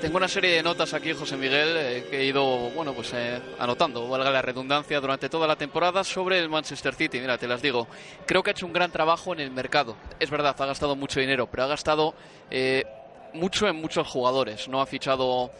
[0.00, 3.38] Tengo una serie de notas aquí, José Miguel, eh, que he ido, bueno, pues eh,
[3.58, 7.20] anotando, valga la redundancia, durante toda la temporada sobre el Manchester City.
[7.20, 7.86] Mira, te las digo.
[8.24, 9.96] Creo que ha hecho un gran trabajo en el mercado.
[10.18, 12.14] Es verdad, ha gastado mucho dinero, pero ha gastado
[12.50, 12.84] eh,
[13.34, 14.68] mucho en muchos jugadores.
[14.68, 15.50] No ha fichado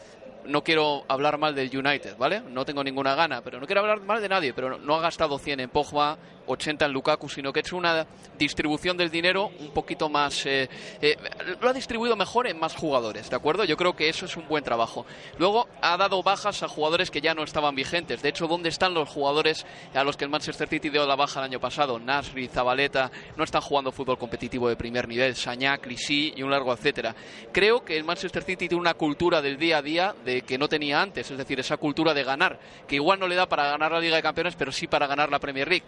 [0.46, 2.40] no quiero hablar mal del United, ¿vale?
[2.40, 5.38] No tengo ninguna gana, pero no quiero hablar mal de nadie, pero no ha gastado
[5.38, 6.16] 100 en Pogba
[6.50, 8.06] 80 en Lukaku, sino que hecho una
[8.38, 10.44] distribución del dinero un poquito más...
[10.46, 10.68] Eh,
[11.00, 11.16] eh,
[11.60, 13.64] lo ha distribuido mejor en más jugadores, ¿de acuerdo?
[13.64, 15.06] Yo creo que eso es un buen trabajo.
[15.38, 18.22] Luego ha dado bajas a jugadores que ya no estaban vigentes.
[18.22, 21.40] De hecho, ¿dónde están los jugadores a los que el Manchester City dio la baja
[21.40, 21.98] el año pasado?
[21.98, 26.72] Nasri, Zabaleta, no están jugando fútbol competitivo de primer nivel, Sañá, Clisí y un largo
[26.72, 27.14] etcétera.
[27.52, 30.68] Creo que el Manchester City tiene una cultura del día a día de que no
[30.68, 33.92] tenía antes, es decir, esa cultura de ganar, que igual no le da para ganar
[33.92, 35.84] la Liga de Campeones, pero sí para ganar la Premier League,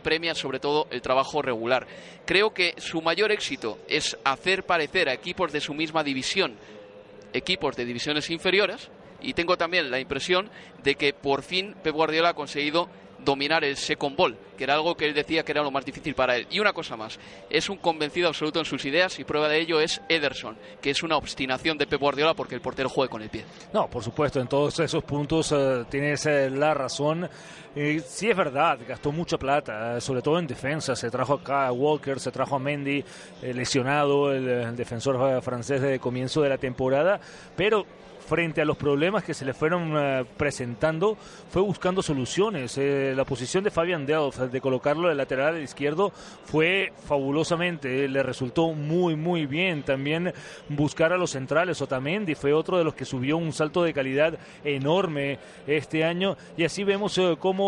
[0.00, 1.86] premia sobre todo el trabajo regular.
[2.24, 6.56] Creo que su mayor éxito es hacer parecer a equipos de su misma división
[7.32, 10.50] equipos de divisiones inferiores y tengo también la impresión
[10.82, 12.88] de que por fin Pep Guardiola ha conseguido
[13.24, 16.14] dominar el second ball, que era algo que él decía que era lo más difícil
[16.14, 16.46] para él.
[16.50, 17.18] Y una cosa más,
[17.50, 21.02] es un convencido absoluto en sus ideas y prueba de ello es Ederson, que es
[21.02, 23.44] una obstinación de Pep Guardiola porque el portero juegue con el pie.
[23.72, 27.28] No, por supuesto, en todos esos puntos eh, tienes eh, la razón.
[27.80, 30.96] Eh, sí es verdad, gastó mucha plata, sobre todo en defensa.
[30.96, 33.04] Se trajo acá a Walker, se trajo a Mendy,
[33.40, 37.20] lesionado, el defensor francés de comienzo de la temporada,
[37.56, 37.86] pero
[38.28, 41.16] frente a los problemas que se le fueron eh, presentando,
[41.50, 42.76] fue buscando soluciones.
[42.76, 46.12] Eh, la posición de Fabian Delft, de colocarlo de lateral izquierdo,
[46.44, 49.82] fue fabulosamente, le resultó muy, muy bien.
[49.82, 50.34] También
[50.68, 54.38] buscar a los centrales, Otamendi fue otro de los que subió un salto de calidad
[54.62, 56.36] enorme este año.
[56.58, 57.67] Y así vemos eh, cómo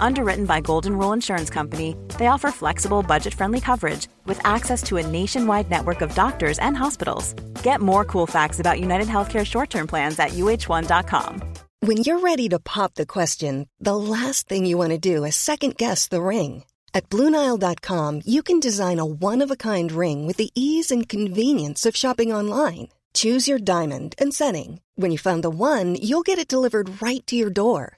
[0.00, 4.96] Underwritten by Golden Rule Insurance Company, they offer flexible, budget friendly coverage with access to
[4.96, 7.34] a nationwide network of doctors and hospitals.
[7.62, 11.42] Get more cool facts about United Healthcare short term plans at uh1.com.
[11.80, 15.36] When you're ready to pop the question, the last thing you want to do is
[15.36, 16.64] second guess the ring.
[16.92, 21.08] At Bluenile.com, you can design a one of a kind ring with the ease and
[21.08, 22.88] convenience of shopping online.
[23.14, 24.80] Choose your diamond and setting.
[24.96, 27.97] When you find the one, you'll get it delivered right to your door.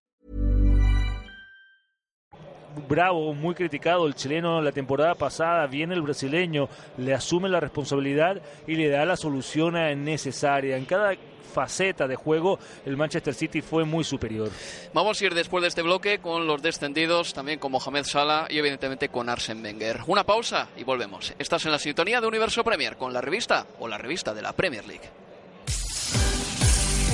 [2.87, 8.41] Bravo, muy criticado el chileno la temporada pasada, viene el brasileño, le asume la responsabilidad
[8.67, 10.77] y le da la solución necesaria.
[10.77, 11.15] En cada
[11.51, 14.49] faceta de juego, el Manchester City fue muy superior.
[14.93, 18.57] Vamos a ir después de este bloque con los descendidos, también con Mohamed Salah y
[18.57, 20.01] evidentemente con Arsen Wenger.
[20.07, 21.33] Una pausa y volvemos.
[21.37, 24.53] Estás en la sintonía de Universo Premier con la revista o la revista de la
[24.53, 25.09] Premier League.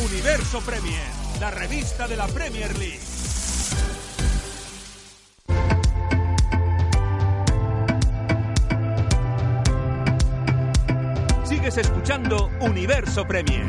[0.05, 1.07] Universo Premier,
[1.41, 3.16] la revista de la Premier League.
[11.67, 13.65] Sigues escuchando Universo Premier.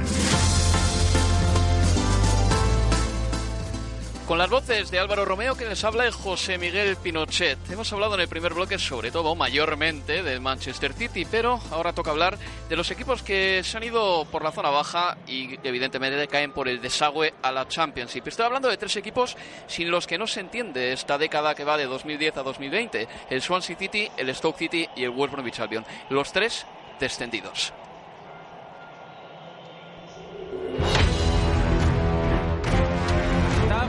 [4.29, 7.59] Con las voces de Álvaro Romeo que les habla y José Miguel Pinochet.
[7.69, 12.13] Hemos hablado en el primer bloque sobre todo, mayormente, del Manchester City, pero ahora toca
[12.13, 16.53] hablar de los equipos que se han ido por la zona baja y evidentemente caen
[16.53, 18.29] por el desagüe a la Championship.
[18.29, 21.77] Estoy hablando de tres equipos sin los que no se entiende esta década que va
[21.77, 23.09] de 2010 a 2020.
[23.29, 25.85] El Swansea City, el Stoke City y el West Bromwich Albion.
[26.11, 26.65] Los tres
[27.01, 27.73] descendidos.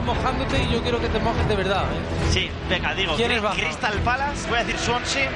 [0.04, 1.84] Mojándote y yo quiero que te mojes de verdad.
[1.84, 2.30] ¿eh?
[2.30, 5.30] Sí, venga, digo, Crystal Palace, voy a decir Swansea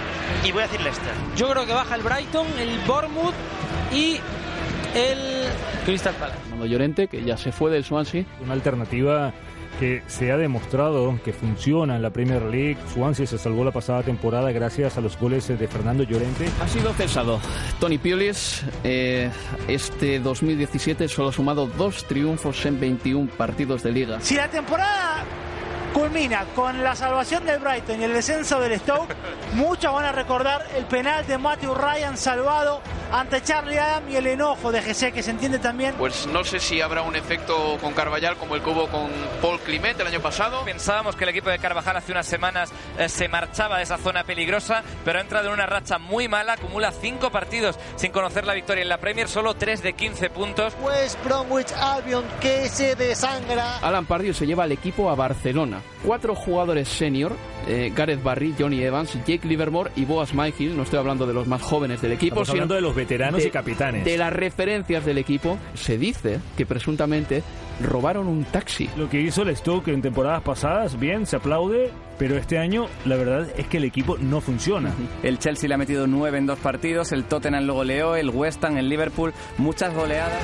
[0.44, 1.12] y voy a decir Leicester.
[1.37, 3.35] Yo creo que baja el Brighton, el Bournemouth
[3.92, 4.18] y
[4.94, 5.48] el
[5.85, 6.38] Crystal Palace.
[6.66, 8.24] Llorente, que ya se fue del Swansea.
[8.42, 9.33] Una alternativa
[9.78, 12.78] que se ha demostrado que funciona en la Premier League.
[12.92, 16.48] Swansea se salvó la pasada temporada gracias a los goles de Fernando Llorente.
[16.60, 17.40] Ha sido cesado
[17.80, 18.64] Tony Pulis.
[18.82, 19.30] Eh,
[19.68, 24.20] este 2017 solo ha sumado dos triunfos en 21 partidos de liga.
[24.20, 25.24] Si la temporada
[25.92, 29.14] culmina con la salvación del Brighton y el descenso del Stoke,
[29.54, 32.82] muchos van a recordar el penal de Matthew Ryan salvado
[33.14, 35.94] ante Charlie Adam y el enojo de GC que se entiende también.
[35.96, 39.09] Pues no sé si habrá un efecto con Carvajal como el que hubo con
[39.40, 40.64] Paul Climent el año pasado.
[40.64, 44.24] Pensábamos que el equipo de Carvajal hace unas semanas eh, se marchaba de esa zona
[44.24, 48.55] peligrosa, pero ha entrado en una racha muy mala, acumula cinco partidos sin conocer la
[48.55, 50.74] victoria en la Premier, solo tres de 15 puntos.
[50.83, 53.79] West Bromwich Albion que se desangra.
[53.79, 55.81] Alan Pardew se lleva al equipo a Barcelona.
[56.05, 57.33] Cuatro jugadores senior,
[57.68, 61.46] eh, Gareth Barry, Johnny Evans, Jake Livermore y Boas Myhill, no estoy hablando de los
[61.46, 64.05] más jóvenes del equipo, Estamos hablando de los veteranos y capitanes.
[64.05, 67.43] De las referencias del equipo, se dice que presuntamente
[67.81, 68.88] robaron un taxi.
[68.97, 73.17] Lo que hizo el Stoke en temporadas pasadas, bien, se aplaude, pero este año la
[73.17, 74.93] verdad es que el equipo no funciona.
[75.23, 78.62] El Chelsea le ha metido nueve en dos partidos, el Tottenham lo goleó, el West
[78.64, 80.40] Ham, el Liverpool, muchas goleadas.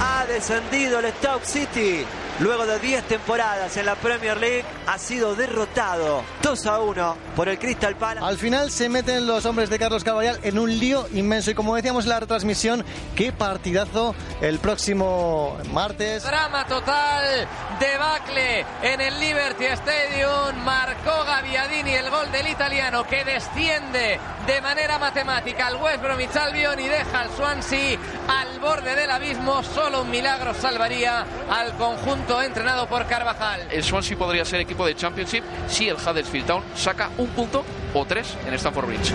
[0.00, 2.04] Ha descendido el Stoke City.
[2.40, 7.48] Luego de 10 temporadas en la Premier League, ha sido derrotado 2 a 1 por
[7.48, 8.26] el Crystal Palace.
[8.26, 11.50] Al final se meten los hombres de Carlos Caballal en un lío inmenso.
[11.50, 16.24] Y como decíamos en la retransmisión, qué partidazo el próximo martes.
[16.24, 17.46] Drama total,
[17.78, 20.64] debacle en el Liberty Stadium.
[20.64, 26.80] Marcó Gaviadini el gol del italiano que desciende de manera matemática al West Bromwich Albion
[26.80, 29.62] y deja al Swansea al borde del abismo.
[29.62, 33.66] Solo un milagro salvaría al conjunto entrenado por Carvajal.
[33.70, 38.04] El Swansea podría ser equipo de Championship si el Huddersfield Town saca un punto o
[38.04, 39.12] tres en Stamford Bridge.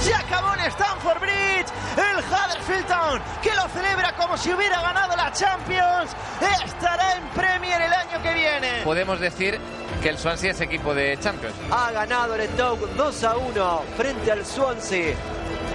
[0.00, 1.66] Se acabó en Stamford Bridge.
[1.96, 6.10] El Huddersfield Town, que lo celebra como si hubiera ganado la Champions,
[6.64, 8.82] estará en Premier el año que viene.
[8.84, 9.58] Podemos decir
[10.02, 11.54] que el Swansea es equipo de Champions.
[11.70, 15.14] Ha ganado el Stoke 2 a 1 frente al Swansea.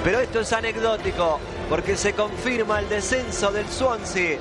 [0.03, 4.37] Pero esto es anecdótico porque se confirma el descenso del Swansea.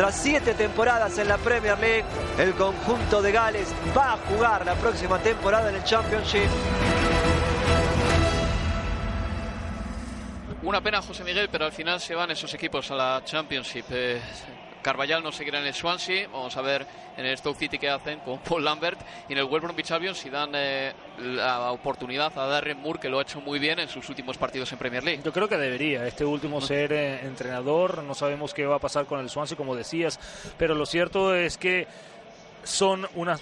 [0.00, 2.06] Tras siete temporadas en la Premier League,
[2.38, 6.48] el conjunto de Gales va a jugar la próxima temporada en el Championship.
[10.62, 13.84] Una pena, José Miguel, pero al final se van esos equipos a la Championship.
[13.90, 14.22] Eh,
[14.82, 16.28] Carvajal no seguirá en el Swansea.
[16.28, 19.00] Vamos a ver en el Stoke City qué hacen con Paul Lambert.
[19.28, 23.08] Y en el West Bromwich Albion si dan eh, la oportunidad a Darren Moore, que
[23.08, 25.22] lo ha hecho muy bien en sus últimos partidos en Premier League.
[25.24, 28.02] Yo creo que debería este último ser eh, entrenador.
[28.02, 30.18] No sabemos qué va a pasar con el Swansea, como decías.
[30.56, 31.86] Pero lo cierto es que
[32.64, 33.40] son unas...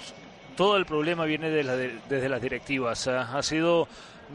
[0.57, 3.07] Todo el problema viene de la desde las directivas.
[3.07, 3.87] ha sido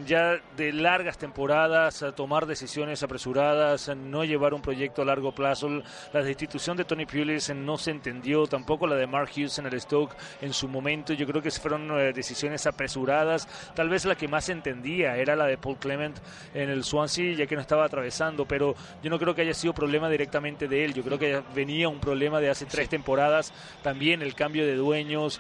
[0.06, 5.70] ya de largas temporadas, a tomar decisiones apresuradas, no llevar un proyecto a largo plazo.
[6.12, 9.80] La destitución de Tony Pulis no se entendió, tampoco la de Mark Hughes en el
[9.80, 11.14] Stoke en su momento.
[11.14, 13.48] Yo creo que fueron eh, decisiones apresuradas.
[13.76, 16.18] Tal vez la que más entendía era la de Paul Clement
[16.54, 19.74] en el Swansea, ya que no estaba atravesando, pero yo no creo que haya sido
[19.74, 20.94] problema directamente de él.
[20.94, 25.40] Yo creo que venía un problema de hace tres temporadas, también el cambio de dueños.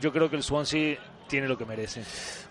[0.00, 2.02] Yo creo que el Swansea tiene lo que merece.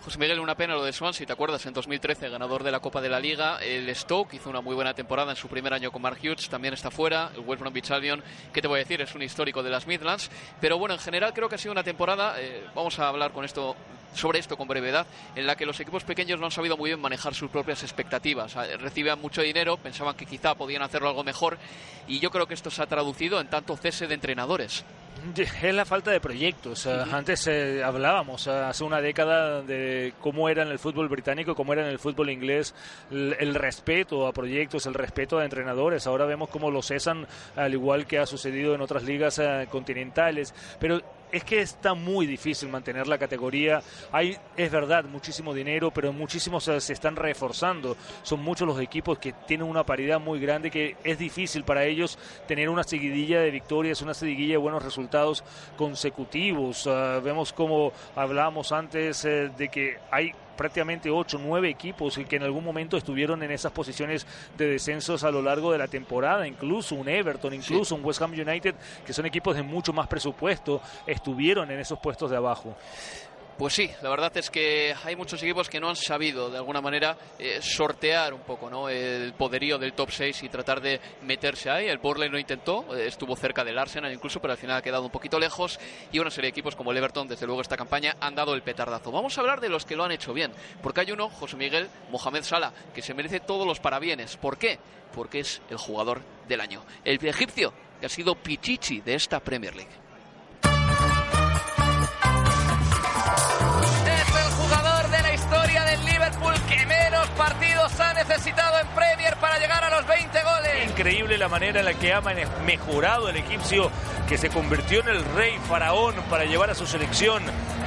[0.03, 1.65] José Miguel, una pena lo de Swansea, ¿te acuerdas?
[1.65, 3.59] En 2013, ganador de la Copa de la Liga.
[3.61, 6.73] El Stoke hizo una muy buena temporada en su primer año con Mark Hughes, también
[6.73, 7.31] está fuera.
[7.35, 9.01] El West Bromwich Albion, ¿qué te voy a decir?
[9.01, 10.29] Es un histórico de las Midlands.
[10.59, 13.45] Pero bueno, en general creo que ha sido una temporada, eh, vamos a hablar con
[13.45, 13.75] esto
[14.13, 17.01] sobre esto con brevedad, en la que los equipos pequeños no han sabido muy bien
[17.01, 18.53] manejar sus propias expectativas.
[18.79, 21.57] Recibían mucho dinero, pensaban que quizá podían hacerlo algo mejor
[22.07, 24.85] y yo creo que esto se ha traducido en tanto cese de entrenadores.
[25.63, 26.85] Es la falta de proyectos.
[26.87, 31.83] Antes eh, hablábamos hace una década de cómo era en el fútbol británico, cómo era
[31.83, 32.73] en el fútbol inglés,
[33.11, 36.07] el, respeto a proyectos, el respeto a entrenadores.
[36.07, 40.53] Ahora vemos cómo lo cesan, al igual que ha sucedido en otras ligas eh, continentales.
[40.79, 41.01] Pero
[41.33, 43.81] es que está muy difícil mantener la categoría.
[44.11, 47.97] Hay, es verdad, muchísimo dinero, pero muchísimos se están reforzando.
[48.21, 52.19] Son muchos los equipos que tienen una paridad muy grande que es difícil para ellos
[52.47, 55.43] tener una seguidilla de victorias, una seguidilla de buenos resultados
[55.75, 56.85] consecutivos.
[56.85, 62.43] Ah, vemos como hablábamos antes eh, de que hay prácticamente 8, 9 equipos que en
[62.43, 64.25] algún momento estuvieron en esas posiciones
[64.57, 68.31] de descensos a lo largo de la temporada, incluso un Everton, incluso un West Ham
[68.31, 72.75] United, que son equipos de mucho más presupuesto, estuvieron en esos puestos de abajo.
[73.57, 76.81] Pues sí, la verdad es que hay muchos equipos que no han sabido de alguna
[76.81, 78.89] manera eh, sortear un poco ¿no?
[78.89, 81.87] el poderío del top 6 y tratar de meterse ahí.
[81.87, 85.05] El Burnley lo intentó, eh, estuvo cerca del Arsenal incluso, pero al final ha quedado
[85.05, 85.79] un poquito lejos.
[86.11, 88.63] Y una serie de equipos como el Everton, desde luego, esta campaña han dado el
[88.63, 89.11] petardazo.
[89.11, 91.89] Vamos a hablar de los que lo han hecho bien, porque hay uno, José Miguel
[92.09, 94.35] Mohamed Salah, que se merece todos los parabienes.
[94.35, 94.79] ¿Por qué?
[95.13, 96.83] Porque es el jugador del año.
[97.05, 100.02] El egipcio que ha sido Pichichi de esta Premier League.
[110.93, 112.21] Increíble la manera en la que ha
[112.67, 113.89] mejorado el egipcio
[114.29, 117.41] que se convirtió en el rey faraón para llevar a su selección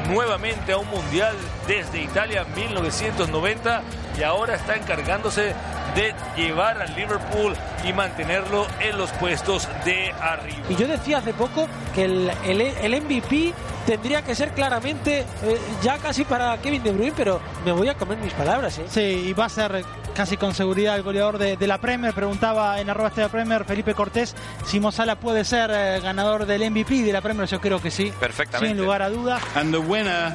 [0.09, 1.37] nuevamente a un mundial
[1.69, 3.83] desde Italia en 1990
[4.19, 5.55] y ahora está encargándose
[5.95, 10.67] de llevar al Liverpool y mantenerlo en los puestos de arriba.
[10.69, 13.55] Y yo decía hace poco que el, el, MVP
[13.87, 17.95] tendría que ser claramente eh, ya casi para Kevin De Bruyne, pero me voy a
[17.95, 18.79] comer mis palabras.
[18.79, 18.87] ¿eh?
[18.89, 19.85] Sí, y va a ser
[20.17, 22.15] casi con seguridad el goleador de, la Premier.
[22.15, 27.03] Preguntaba en arroba este Premier Felipe Cortés si Mozala puede ser eh, ganador del MVP
[27.03, 27.47] de la Premier.
[27.47, 28.13] Yo creo que sí.
[28.19, 28.75] Perfectamente.
[28.75, 29.39] Sin lugar a duda.
[29.55, 30.35] And the winner,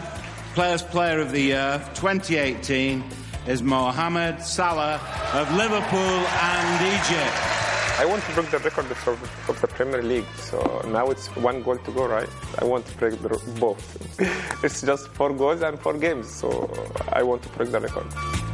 [0.53, 3.03] Players Player of the Year 2018
[3.47, 4.99] is Mohamed Salah
[5.34, 7.61] of Liverpool and Egypt.
[7.99, 10.25] I want to break the record of, of, the Premier League.
[10.38, 12.29] So now it's one goal to go, right?
[12.59, 13.29] I want to break the,
[13.59, 13.84] both.
[14.63, 16.29] it's just four goals and four games.
[16.29, 16.71] So
[17.11, 18.51] I want to break the record.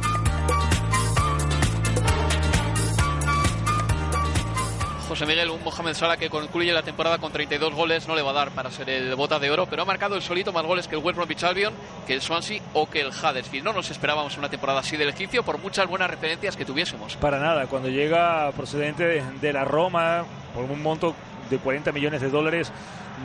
[5.18, 8.30] José Miguel, un Mohamed Salah que concluye la temporada con 32 goles no le va
[8.30, 10.86] a dar para ser el bota de oro, pero ha marcado el solito más goles
[10.86, 11.74] que el West Bromwich Albion,
[12.06, 13.64] que el Swansea o que el Huddersfield.
[13.64, 17.16] No nos esperábamos una temporada así del egipcio por muchas buenas referencias que tuviésemos.
[17.16, 21.16] Para nada, cuando llega procedente de la Roma por un monto
[21.50, 22.70] de 40 millones de dólares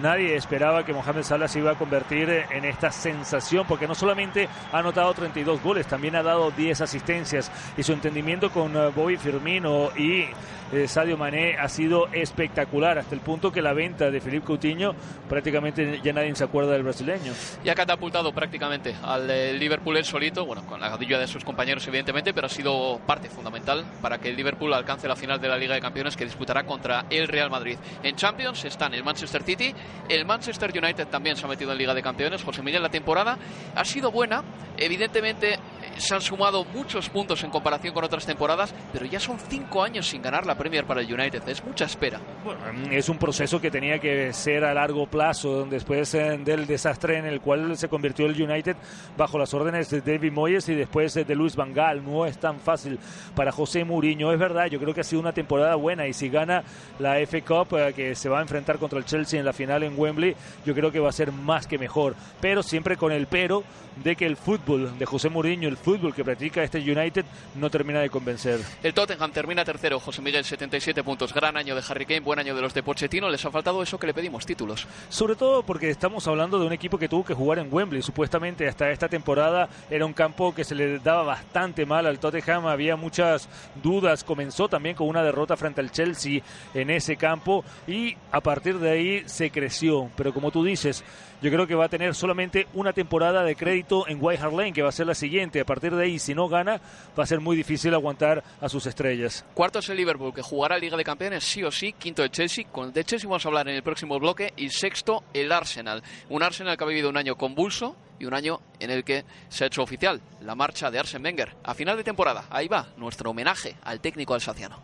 [0.01, 4.49] nadie esperaba que Mohamed Salah se iba a convertir en esta sensación, porque no solamente
[4.71, 9.17] ha anotado 32 goles, también ha dado 10 asistencias y su entendimiento con eh, Bobby
[9.17, 10.25] Firmino y
[10.73, 14.93] eh, Sadio Mané ha sido espectacular, hasta el punto que la venta de Felipe Coutinho
[15.29, 17.33] prácticamente ya nadie se acuerda del brasileño.
[17.63, 19.27] Y ha catapultado prácticamente al
[19.59, 23.29] Liverpool el solito, bueno, con la ayuda de sus compañeros evidentemente, pero ha sido parte
[23.29, 26.63] fundamental para que el Liverpool alcance la final de la Liga de Campeones que disputará
[26.63, 27.77] contra el Real Madrid.
[28.01, 29.73] En Champions están el Manchester City
[30.09, 32.43] el Manchester United también se ha metido en Liga de Campeones.
[32.43, 33.37] José Miguel, la temporada
[33.75, 34.43] ha sido buena.
[34.77, 35.59] Evidentemente
[35.97, 40.07] se han sumado muchos puntos en comparación con otras temporadas, pero ya son cinco años
[40.07, 41.47] sin ganar la Premier para el United.
[41.47, 42.19] Es mucha espera.
[42.43, 42.59] Bueno,
[42.91, 47.25] es un proceso que tenía que ser a largo plazo, después eh, del desastre en
[47.25, 48.75] el cual se convirtió el United
[49.17, 52.03] bajo las órdenes de David Moyes y después de Luis Van Gaal.
[52.03, 52.99] No es tan fácil
[53.35, 54.31] para José Mourinho.
[54.31, 56.63] Es verdad, yo creo que ha sido una temporada buena y si gana
[56.99, 59.83] la FA Cup, eh, que se va a enfrentar contra el Chelsea en la final
[59.83, 60.35] en Wembley,
[60.65, 62.15] yo creo que va a ser más que mejor.
[62.41, 63.63] Pero siempre con el pero
[64.03, 67.25] de que el fútbol de José Mourinho, el fútbol que practica este United,
[67.55, 68.59] no termina de convencer.
[68.81, 71.33] El Tottenham termina tercero, José Miguel, 77 puntos.
[71.33, 73.29] Gran año de Harry Kane, buen año de los de Pochettino.
[73.29, 74.87] Les ha faltado eso que le pedimos, títulos.
[75.09, 78.01] Sobre todo porque estamos hablando de un equipo que tuvo que jugar en Wembley.
[78.01, 82.67] Supuestamente hasta esta temporada era un campo que se le daba bastante mal al Tottenham.
[82.67, 83.49] Había muchas
[83.81, 84.23] dudas.
[84.23, 86.41] Comenzó también con una derrota frente al Chelsea
[86.73, 90.09] en ese campo y a partir de ahí se creció.
[90.15, 91.03] Pero como tú dices,
[91.43, 94.71] yo creo que va a tener solamente una temporada de crédito en White Hart Lane,
[94.71, 95.59] que va a ser la siguiente.
[95.59, 96.79] A partir de ahí, si no gana,
[97.19, 99.43] va a ser muy difícil aguantar a sus estrellas.
[99.53, 101.91] Cuarto es el Liverpool, que jugará Liga de Campeones sí o sí.
[101.99, 104.53] Quinto el Chelsea, con de Chelsea vamos a hablar en el próximo bloque.
[104.55, 106.01] Y sexto, el Arsenal.
[106.29, 109.65] Un Arsenal que ha vivido un año convulso y un año en el que se
[109.65, 111.57] ha hecho oficial la marcha de Arsene Wenger.
[111.65, 114.79] A final de temporada, ahí va nuestro homenaje al técnico alsaciano.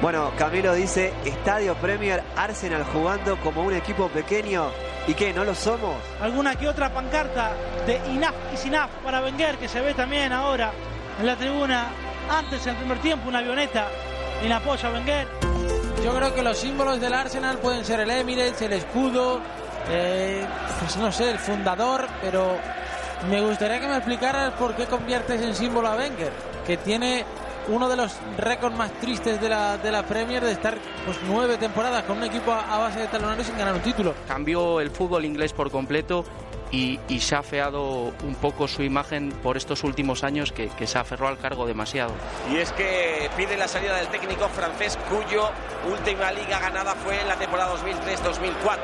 [0.00, 4.70] Bueno, Camilo dice, Estadio Premier, Arsenal jugando como un equipo pequeño.
[5.06, 5.30] ¿Y qué?
[5.34, 5.96] ¿No lo somos?
[6.22, 7.52] Alguna que otra pancarta
[7.86, 10.72] de Inaf y Sinaf para Wenger que se ve también ahora
[11.20, 11.88] en la tribuna.
[12.30, 13.88] Antes, en el primer tiempo, una avioneta
[14.42, 15.28] en apoyo a Wenger.
[16.02, 19.42] Yo creo que los símbolos del Arsenal pueden ser el Emirates, el escudo,
[19.90, 20.46] eh,
[20.78, 22.56] pues no sé, el fundador, pero
[23.28, 26.32] me gustaría que me explicaras por qué conviertes en símbolo a Wenger,
[26.66, 27.26] que tiene
[27.70, 31.56] uno de los récords más tristes de la, de la Premier de estar pues, nueve
[31.56, 34.14] temporadas con un equipo a, base de talonarios sin ganar un título.
[34.26, 36.24] Cambió el fútbol inglés por completo
[36.72, 40.98] y, se ha feado un poco su imagen por estos últimos años que, que, se
[40.98, 42.12] aferró al cargo demasiado.
[42.50, 45.50] Y es que pide la salida del técnico francés cuyo
[45.90, 48.78] última liga ganada fue en la temporada 2003-2004.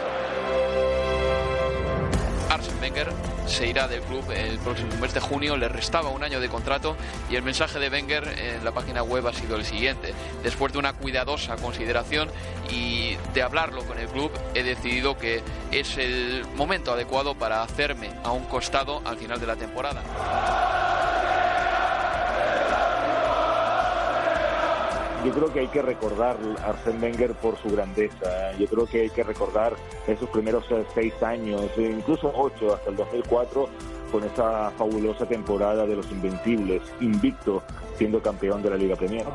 [2.51, 6.41] Arsene Wenger se irá del club el próximo mes de junio, le restaba un año
[6.41, 6.97] de contrato
[7.31, 10.15] y el mensaje de Wenger en la página web ha sido el siguiente.
[10.43, 12.29] Después de una cuidadosa consideración
[12.71, 18.11] y de hablarlo con el club, he decidido que es el momento adecuado para hacerme
[18.25, 20.86] a un costado al final de la temporada.
[25.27, 28.53] Yo creo que hay que recordar a Arsène Wenger por su grandeza.
[28.59, 29.75] Yo creo que hay que recordar
[30.07, 30.65] esos primeros
[30.95, 33.69] seis años, incluso ocho, hasta el 2004,
[34.13, 37.65] con esa fabulosa temporada de los Invencibles, invicto,
[37.97, 39.27] siendo campeón de la Liga Premier.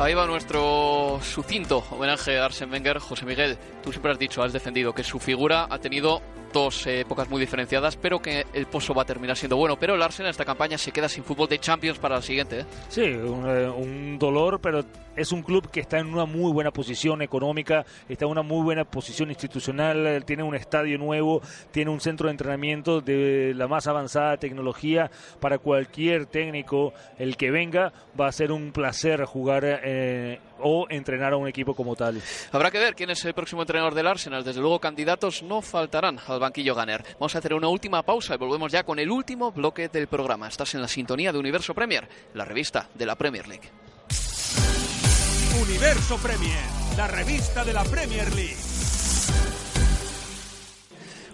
[0.00, 3.00] Ahí va nuestro sucinto homenaje a Arsene Wenger.
[3.00, 6.22] José Miguel, tú siempre has dicho, has defendido que su figura ha tenido
[6.52, 9.78] dos épocas muy diferenciadas, pero que el pozo va a terminar siendo bueno.
[9.78, 12.60] Pero el Arsenal en esta campaña se queda sin fútbol de Champions para la siguiente.
[12.60, 12.64] ¿eh?
[12.88, 14.84] Sí, un, un dolor, pero
[15.16, 18.62] es un club que está en una muy buena posición económica, está en una muy
[18.62, 23.86] buena posición institucional, tiene un estadio nuevo, tiene un centro de entrenamiento de la más
[23.86, 30.40] avanzada tecnología para cualquier técnico, el que venga, va a ser un placer jugar eh,
[30.62, 32.20] o entrenar a un equipo como tal.
[32.52, 34.44] Habrá que ver quién es el próximo entrenador del Arsenal.
[34.44, 37.04] Desde luego, candidatos no faltarán al banquillo Gunner.
[37.18, 40.48] Vamos a hacer una última pausa y volvemos ya con el último bloque del programa.
[40.48, 43.68] Estás en la sintonía de Universo Premier, la revista de la Premier League.
[45.60, 46.64] Universo Premier,
[46.96, 48.69] la revista de la Premier League.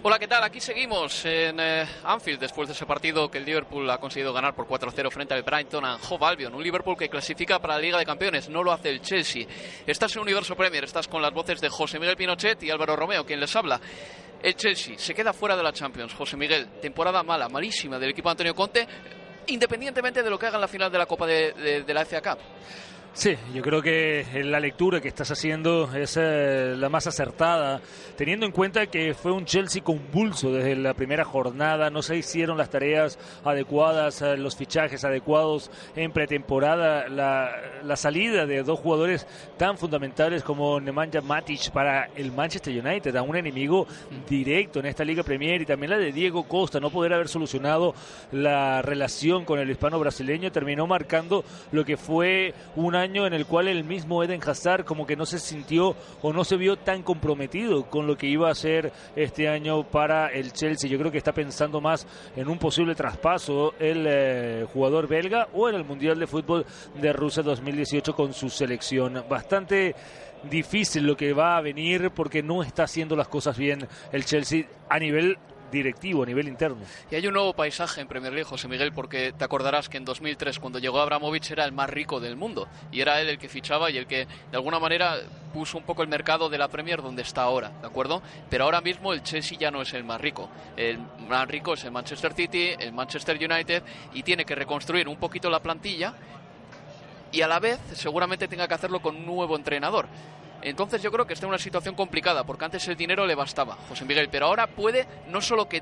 [0.09, 0.41] Hola, ¿qué tal?
[0.41, 4.55] Aquí seguimos en eh, Anfield después de ese partido que el Liverpool ha conseguido ganar
[4.55, 6.55] por 4-0 frente al Brighton and Hove Albion.
[6.55, 9.45] Un Liverpool que clasifica para la Liga de Campeones, no lo hace el Chelsea.
[9.85, 13.25] Estás en Universo Premier, estás con las voces de José Miguel Pinochet y Álvaro Romeo,
[13.25, 13.81] quien les habla.
[14.41, 16.13] El Chelsea se queda fuera de la Champions.
[16.13, 18.87] José Miguel, temporada mala, malísima del equipo de Antonio Conte,
[19.47, 22.21] independientemente de lo que haga en la final de la Copa de, de la FA
[22.21, 22.39] Cup.
[23.17, 27.81] Sí, yo creo que la lectura que estás haciendo es eh, la más acertada,
[28.15, 32.59] teniendo en cuenta que fue un Chelsea convulso desde la primera jornada, no se hicieron
[32.59, 39.25] las tareas adecuadas, eh, los fichajes adecuados en pretemporada, la, salida de dos jugadores
[39.57, 43.87] tan fundamentales como Nemanja Matic para el Manchester United, a un enemigo
[44.29, 47.95] directo en esta Liga Premier y también la de Diego Costa, no poder haber solucionado
[48.31, 53.45] la relación con el hispano brasileño, terminó marcando lo que fue un año en el
[53.45, 57.03] cual el mismo Eden Hazard como que no se sintió o no se vio tan
[57.03, 60.89] comprometido con lo que iba a hacer este año para el Chelsea.
[60.89, 62.05] Yo creo que está pensando más
[62.35, 66.65] en un posible traspaso el eh, jugador belga o en el Mundial de Fútbol
[66.99, 69.23] de Rusia 2018 con su selección.
[69.29, 69.95] Bastante
[70.49, 74.65] difícil lo que va a venir porque no está haciendo las cosas bien el Chelsea
[74.89, 75.37] a nivel
[75.71, 76.77] directivo a nivel interno.
[77.11, 80.05] Y hay un nuevo paisaje en Premier League, José Miguel, porque te acordarás que en
[80.05, 82.67] 2003, cuando llegó Abramovich, era el más rico del mundo.
[82.91, 85.17] Y era él el que fichaba y el que, de alguna manera,
[85.53, 88.21] puso un poco el mercado de la Premier donde está ahora, ¿de acuerdo?
[88.49, 90.49] Pero ahora mismo el Chelsea ya no es el más rico.
[90.75, 95.17] El más rico es el Manchester City, el Manchester United, y tiene que reconstruir un
[95.17, 96.13] poquito la plantilla
[97.31, 100.07] y a la vez seguramente tenga que hacerlo con un nuevo entrenador.
[100.61, 103.77] Entonces yo creo que está en una situación complicada, porque antes el dinero le bastaba,
[103.89, 105.81] José Miguel, pero ahora puede no solo que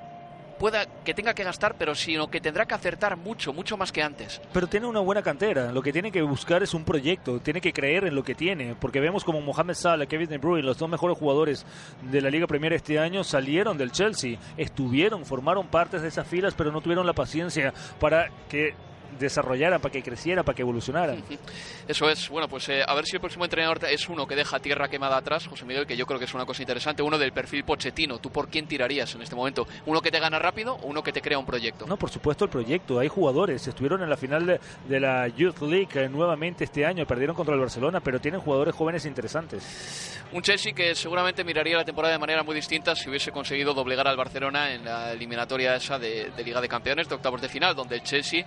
[0.57, 4.01] pueda que tenga que gastar, pero sino que tendrá que acertar mucho, mucho más que
[4.01, 4.41] antes.
[4.53, 5.71] Pero tiene una buena cantera.
[5.71, 7.39] Lo que tiene que buscar es un proyecto.
[7.39, 10.65] Tiene que creer en lo que tiene, porque vemos como Mohamed Salah, Kevin De Bruyne,
[10.65, 11.65] los dos mejores jugadores
[12.01, 16.53] de la Liga Premier este año salieron del Chelsea, estuvieron, formaron partes de esas filas,
[16.55, 18.73] pero no tuvieron la paciencia para que
[19.19, 21.23] desarrollaran, para que creciera, para que evolucionaran.
[21.87, 22.29] Eso es.
[22.29, 25.17] Bueno, pues eh, a ver si el próximo entrenador es uno que deja tierra quemada
[25.17, 27.03] atrás, José Miguel, que yo creo que es una cosa interesante.
[27.03, 28.19] Uno del perfil Pochettino.
[28.19, 29.67] ¿Tú por quién tirarías en este momento?
[29.85, 31.85] ¿Uno que te gana rápido o uno que te crea un proyecto?
[31.87, 32.99] No, por supuesto el proyecto.
[32.99, 33.67] Hay jugadores.
[33.67, 37.05] Estuvieron en la final de, la Youth League eh, nuevamente este año.
[37.05, 40.21] Perdieron contra el Barcelona, pero tienen jugadores jóvenes interesantes.
[40.31, 44.07] Un Chelsea que seguramente miraría la temporada de manera muy distinta si hubiese conseguido doblegar
[44.07, 47.75] al Barcelona en la eliminatoria esa de, de Liga de Campeones de octavos de final,
[47.75, 48.45] donde el Chelsea,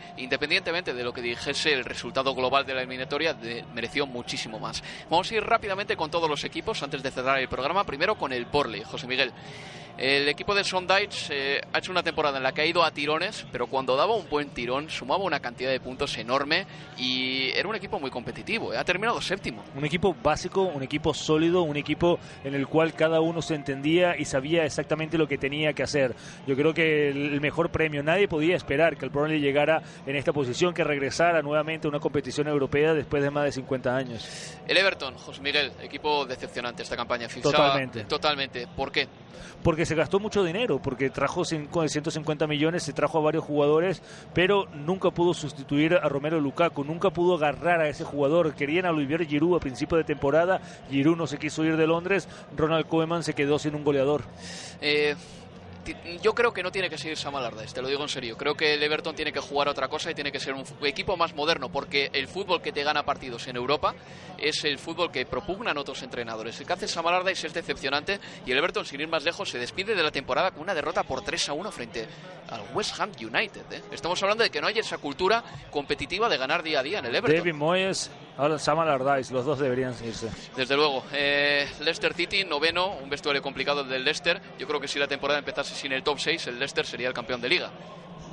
[0.59, 3.36] independientemente de lo que dijese el resultado global de la eliminatoria,
[3.74, 4.82] mereció muchísimo más.
[5.09, 7.84] Vamos a ir rápidamente con todos los equipos antes de cerrar el programa.
[7.84, 9.32] Primero con el Borley, José Miguel.
[9.99, 12.92] El equipo de Sondage eh, ha hecho una temporada en la que ha ido a
[12.92, 17.68] tirones, pero cuando daba un buen tirón sumaba una cantidad de puntos enorme y era
[17.68, 18.72] un equipo muy competitivo.
[18.72, 18.78] Eh.
[18.78, 19.64] Ha terminado séptimo.
[19.74, 24.16] Un equipo básico, un equipo sólido, un equipo en el cual cada uno se entendía
[24.16, 26.14] y sabía exactamente lo que tenía que hacer.
[26.46, 30.32] Yo creo que el mejor premio, nadie podía esperar que el Burnley llegara en esta
[30.32, 34.57] posición, que regresara nuevamente a una competición europea después de más de 50 años.
[34.68, 37.26] El Everton, José Miguel, equipo decepcionante esta campaña.
[37.26, 38.05] Totalmente.
[38.05, 38.68] Totalmente.
[38.76, 39.09] ¿Por qué?
[39.62, 44.03] Porque se gastó mucho dinero, porque trajo 150 millones, se trajo a varios jugadores,
[44.34, 48.53] pero nunca pudo sustituir a Romero Lukaku, nunca pudo agarrar a ese jugador.
[48.55, 50.61] Querían a Olivier Giroud a principio de temporada,
[50.91, 54.24] Giroud no se quiso ir de Londres, Ronald Koeman se quedó sin un goleador.
[54.82, 55.16] Eh,
[56.22, 58.36] yo creo que no tiene que seguir Sam Allardyce, te lo digo en serio.
[58.36, 61.16] Creo que el Everton tiene que jugar otra cosa y tiene que ser un equipo
[61.16, 63.95] más moderno, porque el fútbol que te gana partidos en Europa
[64.39, 66.59] es el fútbol que propugnan otros entrenadores.
[66.61, 69.59] El que hace Sam Allardyce es decepcionante y el Everton, sin ir más lejos, se
[69.59, 72.07] despide de la temporada con una derrota por 3 a 1 frente
[72.49, 73.72] al West Ham United.
[73.72, 73.82] ¿eh?
[73.91, 77.07] Estamos hablando de que no hay esa cultura competitiva de ganar día a día en
[77.07, 77.39] el Everton.
[77.39, 78.11] David Moyes,
[78.59, 80.28] Sam Allardyce, los dos deberían irse.
[80.57, 81.03] Desde luego.
[81.12, 84.41] Eh, Leicester City, noveno, un vestuario complicado del Leicester.
[84.59, 87.14] Yo creo que si la temporada empezase sin el top 6, el Leicester sería el
[87.14, 87.70] campeón de liga.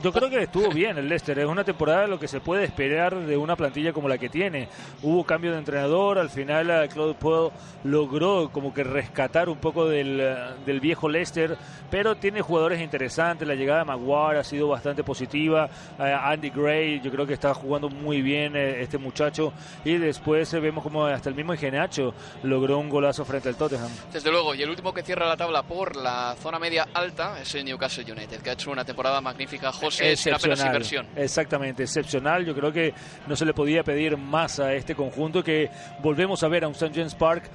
[0.03, 1.39] Yo creo que estuvo bien el Leicester.
[1.39, 4.67] Es una temporada lo que se puede esperar de una plantilla como la que tiene.
[5.01, 6.19] Hubo cambio de entrenador.
[6.19, 7.49] Al final, eh, Claude Puel
[7.83, 10.35] logró como que rescatar un poco del, eh,
[10.65, 11.57] del viejo Leicester.
[11.89, 13.47] Pero tiene jugadores interesantes.
[13.47, 15.69] La llegada de Maguire ha sido bastante positiva.
[15.97, 19.53] Eh, Andy Gray, yo creo que está jugando muy bien este muchacho.
[19.83, 23.89] Y después vemos como hasta el mismo Igenacho logró un golazo frente al Tottenham.
[24.11, 27.55] Desde luego, y el último que cierra la tabla por la zona media alta es
[27.55, 29.71] el Newcastle United, que ha hecho una temporada magnífica.
[29.85, 31.07] José, apenas inversión.
[31.15, 32.45] Exactamente, excepcional.
[32.45, 32.93] Yo creo que
[33.27, 35.69] no se le podía pedir más a este conjunto que
[36.01, 36.91] volvemos a ver a un St.
[36.93, 37.49] James Park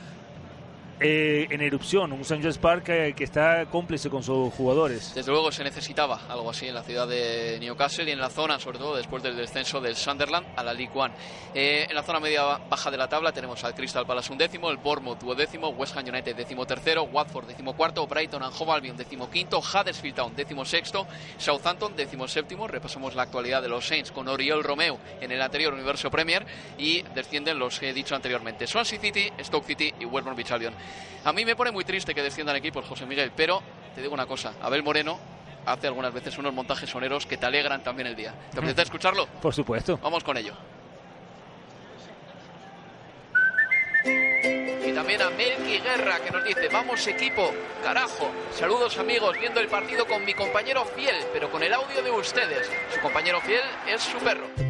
[1.00, 2.22] eh, en erupción, un.
[2.30, 5.14] James Park eh, que está cómplice con sus jugadores.
[5.14, 8.58] Desde luego se necesitaba algo así en la ciudad de Newcastle y en la zona,
[8.60, 11.12] sobre todo después del descenso del Sunderland a la League One.
[11.54, 14.70] Eh, en la zona media baja de la tabla tenemos al Crystal Palace un décimo,
[14.70, 18.96] el Bournemouth duodécimo, West Ham United décimo tercero, Watford décimo cuarto, Brighton and Hove Albion
[18.96, 21.06] décimo quinto, Huddersfield Town décimo sexto,
[21.38, 22.68] Southampton décimo séptimo.
[22.68, 26.46] Repasamos la actualidad de los Saints con Oriol Romeu en el anterior Universo Premier
[26.78, 30.74] y descienden los que he dicho anteriormente, Swansea City, Stoke City y West Bromwich Albion.
[31.24, 33.62] A mí me pone muy triste que desciendan equipos, José Miguel, pero
[33.94, 35.18] te digo una cosa, Abel Moreno
[35.66, 38.34] hace algunas veces unos montajes soneros que te alegran también el día.
[38.50, 39.26] ¿Te apetece escucharlo?
[39.26, 39.98] Por supuesto.
[40.02, 40.54] Vamos con ello.
[44.04, 48.30] Y también a Melqui Guerra que nos dice, vamos equipo, carajo.
[48.52, 52.70] Saludos amigos, viendo el partido con mi compañero fiel, pero con el audio de ustedes.
[52.94, 54.69] Su compañero fiel es su perro.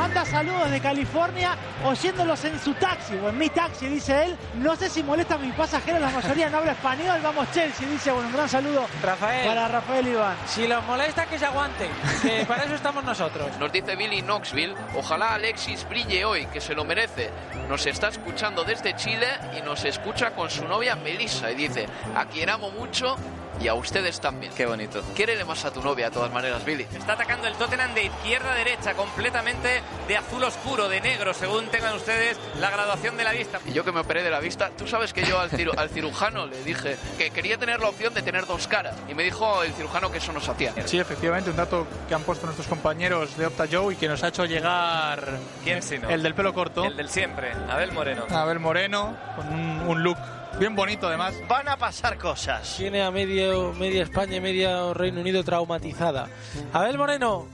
[0.00, 4.36] Manda saludos de California oyéndolos en su taxi o en mi taxi, dice él.
[4.54, 7.20] No sé si molesta a mis pasajeros, la mayoría no habla español.
[7.22, 8.10] Vamos Chelsea, dice.
[8.10, 9.46] Bueno, un gran saludo Rafael.
[9.46, 10.36] para Rafael Iván.
[10.46, 11.90] Si los molesta, que se aguanten.
[12.22, 13.54] Que para eso estamos nosotros.
[13.58, 17.30] Nos dice Billy Knoxville, ojalá Alexis brille hoy, que se lo merece.
[17.68, 19.26] Nos está escuchando desde Chile
[19.58, 21.50] y nos escucha con su novia Melissa.
[21.52, 21.86] Y dice,
[22.16, 23.16] a quien amo mucho
[23.60, 24.52] y a ustedes también.
[24.56, 25.02] Qué bonito.
[25.14, 26.86] Quiérele más a tu novia, de todas maneras, Billy.
[26.94, 31.66] Está atacando el Tottenham de izquierda a derecha, completamente de azul oscuro, de negro, según
[31.66, 33.58] tengan ustedes la graduación de la vista.
[33.66, 35.90] Y yo que me operé de la vista, tú sabes que yo al, ciru- al
[35.90, 38.94] cirujano le dije que quería tener la opción de tener dos caras.
[39.08, 40.72] Y me dijo el cirujano que eso no se hacía.
[40.86, 44.22] Sí, efectivamente, un dato que han puesto nuestros compañeros de Opta Joe y que nos
[44.24, 46.08] ha hecho llegar ¿Quién si no?
[46.08, 48.24] el del pelo corto, El del siempre, Abel Moreno.
[48.30, 50.18] Abel Moreno, con un, un look
[50.60, 51.34] bien bonito además.
[51.48, 52.76] Van a pasar cosas.
[52.76, 56.28] Tiene a medio, media España y media Reino Unido traumatizada.
[56.72, 57.46] Abel Moreno,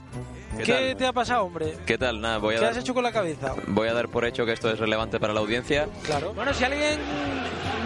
[0.63, 1.77] ¿Qué te ha pasado, hombre?
[1.85, 2.19] ¿Qué tal?
[2.19, 3.53] Nada, voy a, ¿Qué dar, has hecho con la cabeza?
[3.67, 5.87] voy a dar por hecho que esto es relevante para la audiencia.
[6.03, 6.33] Claro.
[6.33, 6.99] Bueno, si alguien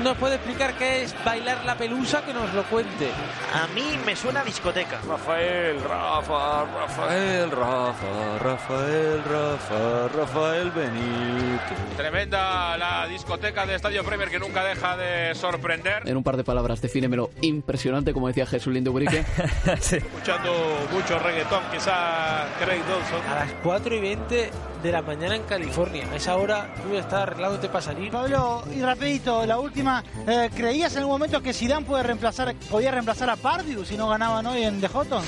[0.03, 3.09] nos puede explicar qué es bailar la pelusa, que nos lo cuente.
[3.53, 4.99] A mí me suena a discoteca.
[5.07, 11.97] Rafael, Rafa, Rafael, Rafa, Rafael, Rafa, Rafael Benítez.
[11.97, 16.07] Tremenda la discoteca de Estadio Premier que nunca deja de sorprender.
[16.07, 17.31] En un par de palabras, defínemelo.
[17.41, 19.19] Impresionante, como decía Jesús Lindo Brique.
[19.65, 20.53] Escuchando
[20.91, 23.21] mucho reggaetón, quizá Craig Dawson.
[23.29, 26.07] A las 4 y 20 de la mañana en California.
[26.11, 28.11] A esa hora tú estás arreglándote para salir.
[28.11, 29.90] Pablo, y rapidito, la última.
[30.27, 34.09] Eh, ¿Creías en algún momento que Zidane puede reemplazar, podía reemplazar a Pardew si no
[34.09, 35.23] ganaban hoy en The Hotton?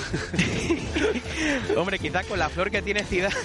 [1.78, 3.36] Hombre, quizás con la flor que tiene Zidane.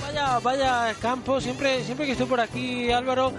[0.00, 3.32] Vaya, vaya campo, siempre, siempre que estoy por aquí, Álvaro,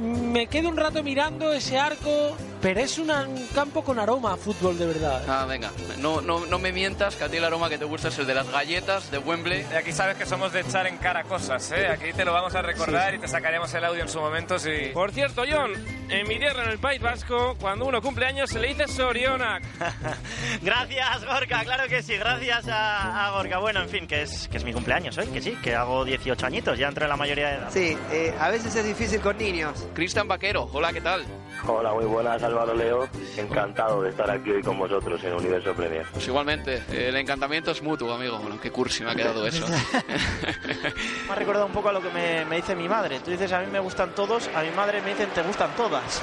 [0.00, 4.36] me quedo un rato mirando ese arco, pero es una- un campo con aroma a
[4.36, 5.22] fútbol de verdad.
[5.28, 8.08] Ah, venga, no, no, no me mientas que a ti el aroma que te gusta
[8.08, 9.66] es el de las galletas de Wembley.
[9.70, 11.88] Y aquí sabes que somos de echar en cara cosas, ¿eh?
[11.88, 14.90] Aquí te lo vamos a recordar y te sacaremos el audio en su momento si...
[14.92, 15.72] Por cierto, John,
[16.08, 19.62] en mi tierra, en el País Vasco, cuando uno cumple años se le dice Sorionak.
[20.62, 23.58] Gracias, Gorka, claro que sí, gracias a, a Gorka.
[23.58, 26.46] Bueno, en fin, que es, que es mi cumpleaños hoy, que sí, que hago 18
[26.46, 27.68] añitos, ya entré en la mayoría de edad.
[27.70, 29.86] Sí, eh, a veces es difícil con niños.
[29.94, 31.24] Cristian Vaquero, hola, ¿qué tal?
[31.66, 33.08] Hola, muy buenas, Álvaro Leo.
[33.36, 36.06] Encantado de estar aquí hoy con vosotros en Universo Premier.
[36.12, 38.38] Pues igualmente, el encantamiento es mutuo, amigo.
[38.38, 39.66] Bueno, qué cursi me ha quedado eso.
[41.26, 43.20] Me ha recordado un poco a lo que me, me dice mi madre.
[43.20, 46.22] Tú dices, a mí me gustan todos, a mi madre me dicen, te gustan todas.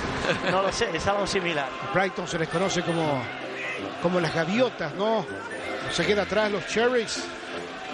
[0.52, 1.68] No lo sé, es algo similar.
[1.94, 3.22] Brighton se les conoce como,
[4.02, 5.26] como las gaviotas, ¿no?
[5.92, 7.24] Se queda atrás los cherries.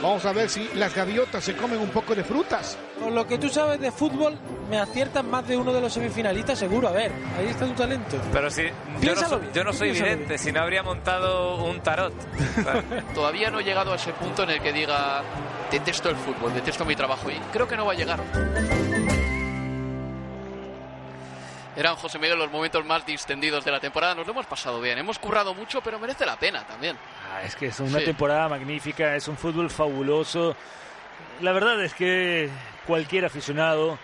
[0.01, 2.77] Vamos a ver si las gaviotas se comen un poco de frutas.
[2.99, 4.37] Con lo que tú sabes de fútbol,
[4.69, 6.87] me aciertan más de uno de los semifinalistas, seguro.
[6.87, 8.17] A ver, ahí está tu talento.
[8.31, 10.83] Pero si yo no, Piénsalo soy, bien, yo no soy piénsalo vidente, si no habría
[10.83, 12.13] montado un tarot.
[13.13, 15.23] Todavía no he llegado a ese punto en el que diga,
[15.71, 18.19] detesto el fútbol, detesto mi trabajo y creo que no va a llegar.
[21.75, 24.13] Eran, José Miguel, los momentos más distendidos de la temporada.
[24.13, 24.97] Nos lo hemos pasado bien.
[24.97, 26.97] Hemos currado mucho, pero merece la pena también.
[27.31, 28.05] Ah, es que es una Sí.
[28.05, 30.55] temporada magnífica, es un fútbol fabuloso.
[31.39, 32.49] La verdad es que
[32.85, 33.97] cualquier aficionado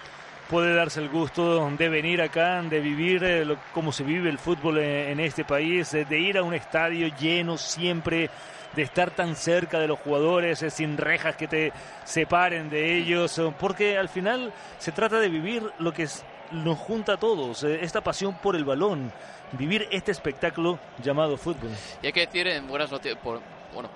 [0.50, 4.78] puede darse el gusto de venir acá, de vivir eh, cómo se vive el fútbol
[4.78, 8.30] en, este país, de ir a un estadio lleno siempre
[8.74, 11.74] de estar tan cerca de los jugadores, sin rejas que te
[12.06, 16.08] separen de ellos, porque al final se trata de vivir lo que
[16.52, 19.12] nos junta a todos, esta pasión por el balón,
[19.54, 21.72] vivir este espectáculo llamado fútbol.
[22.02, 23.90] Y hay que decir en buenas noticias, bueno,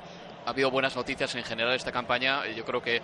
[0.46, 2.48] ha habido buenas noticias en general esta campaña.
[2.48, 3.02] Yo creo que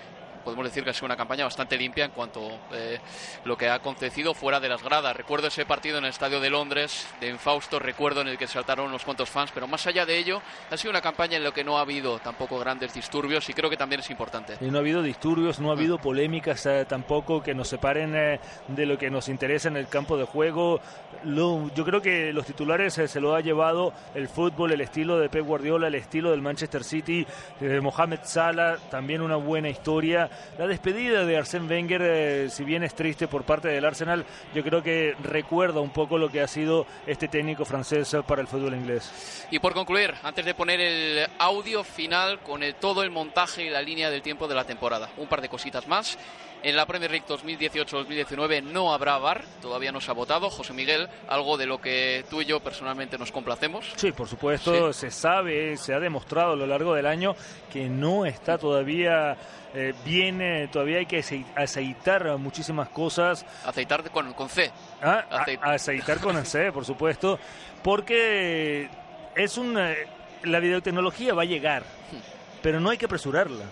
[0.47, 2.99] podemos decir que ha sido una campaña bastante limpia en cuanto a eh,
[3.43, 5.13] lo que ha acontecido fuera de las gradas.
[5.13, 8.85] Recuerdo ese partido en el Estadio de Londres, de Infausto, recuerdo en el que saltaron
[8.85, 10.41] unos cuantos fans, pero más allá de ello,
[10.71, 13.69] ha sido una campaña en la que no ha habido tampoco grandes disturbios y creo
[13.69, 14.55] que también es importante.
[14.61, 18.39] No ha habido disturbios, no ha habido polémicas eh, tampoco que nos separen eh,
[18.69, 20.79] de lo que nos interesa en el campo de juego.
[21.25, 25.45] yo creo que los titulares se lo ha llevado el fútbol, el estilo de Pep
[25.45, 27.27] Guardiola, el estilo del Manchester City,
[27.59, 32.83] de Mohamed Salah, también una buena historia la despedida de Arsène Wenger, eh, si bien
[32.83, 36.47] es triste por parte del Arsenal, yo creo que recuerda un poco lo que ha
[36.47, 39.45] sido este técnico francés para el fútbol inglés.
[39.51, 43.81] Y por concluir, antes de poner el audio final con todo el montaje y la
[43.81, 46.17] línea del tiempo de la temporada, un par de cositas más.
[46.63, 50.49] En la Premier League 2018-2019 no habrá VAR, todavía no se ha votado.
[50.49, 53.93] José Miguel, algo de lo que tú y yo personalmente nos complacemos.
[53.95, 57.35] Sí, por supuesto, se sabe, se ha demostrado a lo largo del año
[57.71, 59.37] que no está todavía
[59.73, 61.23] eh, bien, eh, todavía hay que
[61.55, 63.45] aceitar muchísimas cosas.
[63.63, 64.71] Aceitar con, con C.
[65.01, 65.25] Ah,
[65.61, 67.39] aceitar con C, por supuesto,
[67.83, 68.89] porque
[69.35, 70.07] es un, eh,
[70.43, 72.61] la videotecnología va a llegar, hmm.
[72.63, 73.65] pero no hay que apresurarla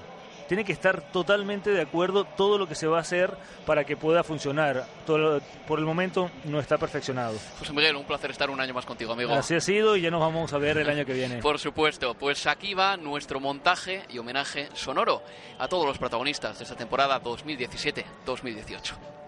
[0.47, 3.35] tiene que estar totalmente de acuerdo todo lo que se va a hacer
[3.65, 4.85] para que pueda funcionar.
[5.05, 7.37] Todo, por el momento no está perfeccionado.
[7.59, 9.33] José Miguel, un placer estar un año más contigo, amigo.
[9.33, 11.41] Así ha sido y ya nos vamos a ver el año que viene.
[11.41, 15.23] por supuesto, pues aquí va nuestro montaje y homenaje sonoro
[15.57, 19.24] a todos los protagonistas de esta temporada 2017-2018.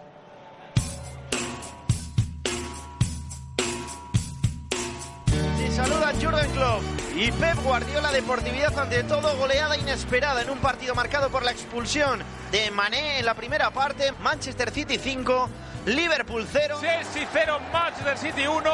[5.77, 6.81] Saluda Jurgen Klopp
[7.15, 8.11] y Pep Guardiola.
[8.11, 12.19] Deportividad ante todo, goleada inesperada en un partido marcado por la expulsión
[12.51, 14.11] de Mané en la primera parte.
[14.23, 15.49] Manchester City 5,
[15.85, 16.79] Liverpool 0.
[16.81, 18.71] Chelsea 0, Manchester City 1.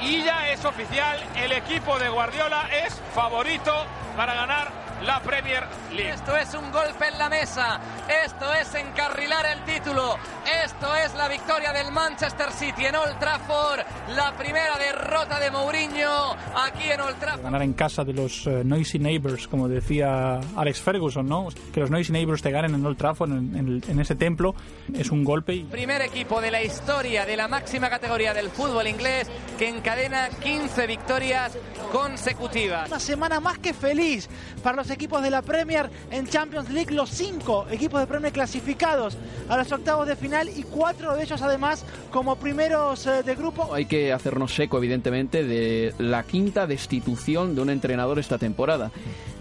[0.00, 3.84] Y ya es oficial, el equipo de Guardiola es favorito
[4.16, 4.72] para ganar
[5.04, 6.10] la Premier League.
[6.10, 7.80] Esto es un golpe en la mesa,
[8.24, 10.16] esto es encarrilar el título,
[10.64, 13.80] esto es la victoria del Manchester City en Old Trafford,
[14.14, 17.42] la primera derrota de Mourinho aquí en Old Trafford.
[17.42, 21.48] Ganar en casa de los eh, noisy neighbors, como decía Alex Ferguson, ¿no?
[21.72, 24.54] Que los noisy neighbors te ganen en Old Trafford, en, en ese templo,
[24.94, 25.64] es un golpe.
[25.70, 29.28] Primer equipo de la historia de la máxima categoría del fútbol inglés
[29.58, 31.56] que encadena 15 victorias
[31.92, 32.88] consecutivas.
[32.88, 34.28] Una semana más que feliz
[34.62, 39.16] para los equipos de la Premier en Champions League, los cinco equipos de Premier clasificados
[39.48, 43.72] a los octavos de final y cuatro de ellos además como primeros eh, de grupo.
[43.74, 48.90] Hay que hacernos eco, evidentemente, de la quinta destitución de un entrenador esta temporada.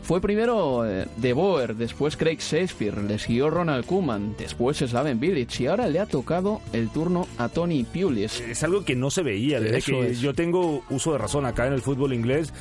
[0.09, 5.59] Fue primero eh, De Boer, después Craig Shakespeare, le siguió Ronald Koeman, después Slaven Bilic
[5.59, 8.41] y ahora le ha tocado el turno a Tony Pulis.
[8.41, 11.73] Es algo que no se veía desde que yo tengo uso de razón acá en
[11.73, 12.51] el fútbol inglés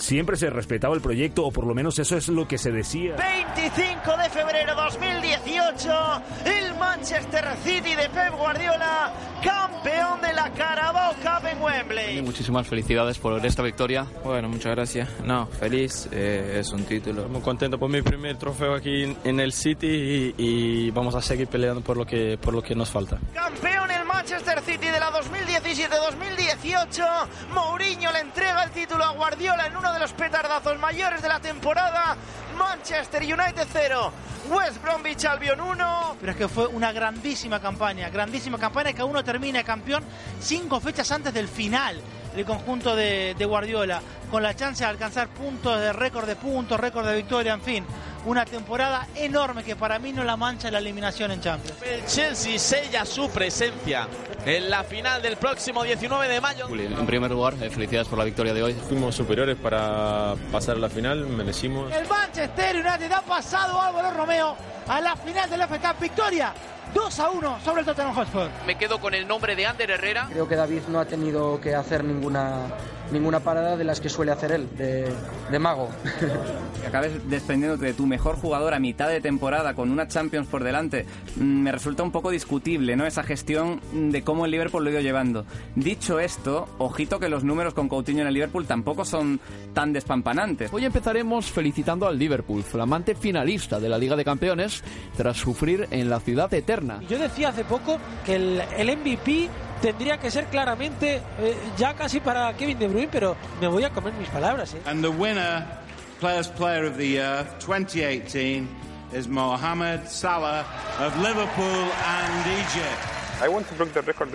[0.00, 3.16] siempre se respetaba el proyecto, o por lo menos eso es lo que se decía.
[3.16, 11.46] 25 de febrero 2018, el Manchester City de Pep Guardiola, campeón de la Carabao Cup
[11.46, 12.22] en Wembley.
[12.22, 14.06] muchísimas felicidades por esta victoria.
[14.24, 15.08] Bueno, muchas gracias.
[15.24, 17.28] No, feliz, eh, es un título.
[17.28, 21.80] Muy contento por mi primer trofeo aquí en el City y, vamos a seguir peleando
[21.82, 23.18] por lo que, por lo que nos falta.
[23.34, 23.90] Campeón
[24.20, 29.98] Manchester City de la 2017-2018, Mourinho le entrega el título a Guardiola en uno de
[29.98, 32.18] los petardazos mayores de la temporada.
[32.58, 34.12] Manchester United 0,
[34.50, 36.16] West Bromwich Albion 1.
[36.20, 40.04] Pero es que fue una grandísima campaña, grandísima campaña que uno termina campeón
[40.38, 41.98] cinco fechas antes del final
[42.36, 46.78] el conjunto de, de Guardiola, con la chance de alcanzar puntos de récord de puntos,
[46.78, 47.86] récord de victoria, en fin
[48.24, 51.82] una temporada enorme que para mí no la mancha la eliminación en Champions.
[51.82, 54.08] El Chelsea sella su presencia
[54.44, 56.68] en la final del próximo 19 de mayo.
[56.68, 58.74] En primer lugar, eh, felicidades por la victoria de hoy.
[58.74, 61.92] Fuimos superiores para pasar a la final, merecimos.
[61.92, 64.56] El Manchester United ha pasado Álvaro Romeo
[64.88, 66.52] a la final de la FA Victoria
[66.94, 68.48] 2 a 1 sobre el Tottenham Hotspur.
[68.66, 70.26] Me quedo con el nombre de Ander Herrera.
[70.30, 72.66] Creo que David no ha tenido que hacer ninguna
[73.12, 75.12] ninguna parada de las que suele hacer él, de,
[75.50, 75.88] de mago.
[76.80, 80.64] Que acabes desprendiéndote de tu mejor jugador a mitad de temporada con una Champions por
[80.64, 81.06] delante,
[81.36, 83.06] mm, me resulta un poco discutible, ¿no?
[83.06, 85.44] Esa gestión de cómo el Liverpool lo ha ido llevando.
[85.74, 89.40] Dicho esto, ojito que los números con Coutinho en el Liverpool tampoco son
[89.74, 90.72] tan despampanantes.
[90.72, 94.82] Hoy empezaremos felicitando al Liverpool, flamante finalista de la Liga de Campeones,
[95.16, 97.00] tras sufrir en la ciudad eterna.
[97.08, 99.48] Yo decía hace poco que el, el MVP
[99.80, 103.90] tendría que ser claramente eh, ya casi para Kevin De Bruyne, pero me voy a
[103.90, 104.74] comer mis palabras.
[104.74, 104.82] ¿eh?
[104.86, 105.66] And the winner,
[106.20, 108.68] Players Player of the Year 2018
[109.12, 110.64] is Mohamed Salah
[110.98, 113.20] of Liverpool and Egypt.
[113.42, 114.34] I want to break the record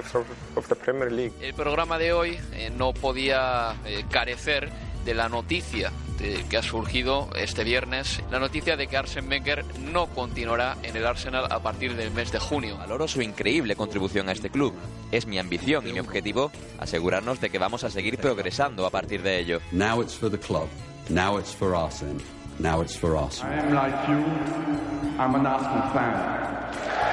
[0.55, 1.33] of, the Premier League.
[1.39, 4.71] El programa de hoy eh, no podía eh, carecer
[5.05, 9.65] de la noticia de- que ha surgido este viernes, la noticia de que Arsene Wenger
[9.91, 12.77] no continuará en el Arsenal a partir del mes de junio.
[12.77, 14.73] Valoro su increíble contribución a este club.
[15.11, 19.21] Es mi ambición y mi objetivo asegurarnos de que vamos a seguir progresando a partir
[19.21, 19.59] de ello.
[19.71, 20.67] Now it's for the club.
[21.09, 22.17] Now it's for Arsene.
[22.59, 23.53] Now it's for Arsenal.
[23.53, 24.25] I am like you.
[25.19, 27.04] I'm an Arsenal fan.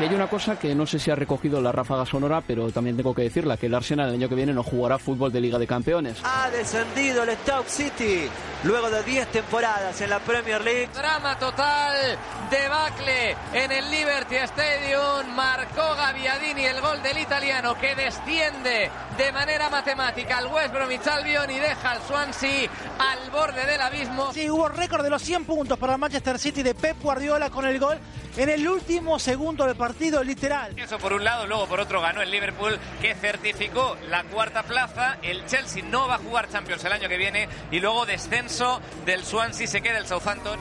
[0.00, 2.96] Y hay una cosa que no sé si ha recogido la ráfaga sonora, pero también
[2.96, 5.58] tengo que decirla, que el Arsenal el año que viene no jugará fútbol de Liga
[5.58, 6.16] de Campeones.
[6.24, 8.26] Ha descendido el Stoke City
[8.64, 10.88] luego de 10 temporadas en la Premier League.
[10.94, 12.16] Drama total,
[12.50, 15.34] debacle en el Liberty Stadium.
[15.36, 21.50] Marcó Gaviadini el gol del italiano que desciende de manera matemática al West Bromwich Albion
[21.50, 24.32] y deja al Swansea al borde del abismo.
[24.32, 27.66] Sí, hubo récord de los 100 puntos para el Manchester City de Pep Guardiola con
[27.66, 27.98] el gol
[28.40, 30.72] en el último segundo del partido, literal.
[30.78, 35.18] Eso por un lado, luego por otro ganó el Liverpool que certificó la cuarta plaza.
[35.20, 39.24] El Chelsea no va a jugar Champions el año que viene y luego descenso del
[39.24, 40.58] Swansea se queda el Southampton.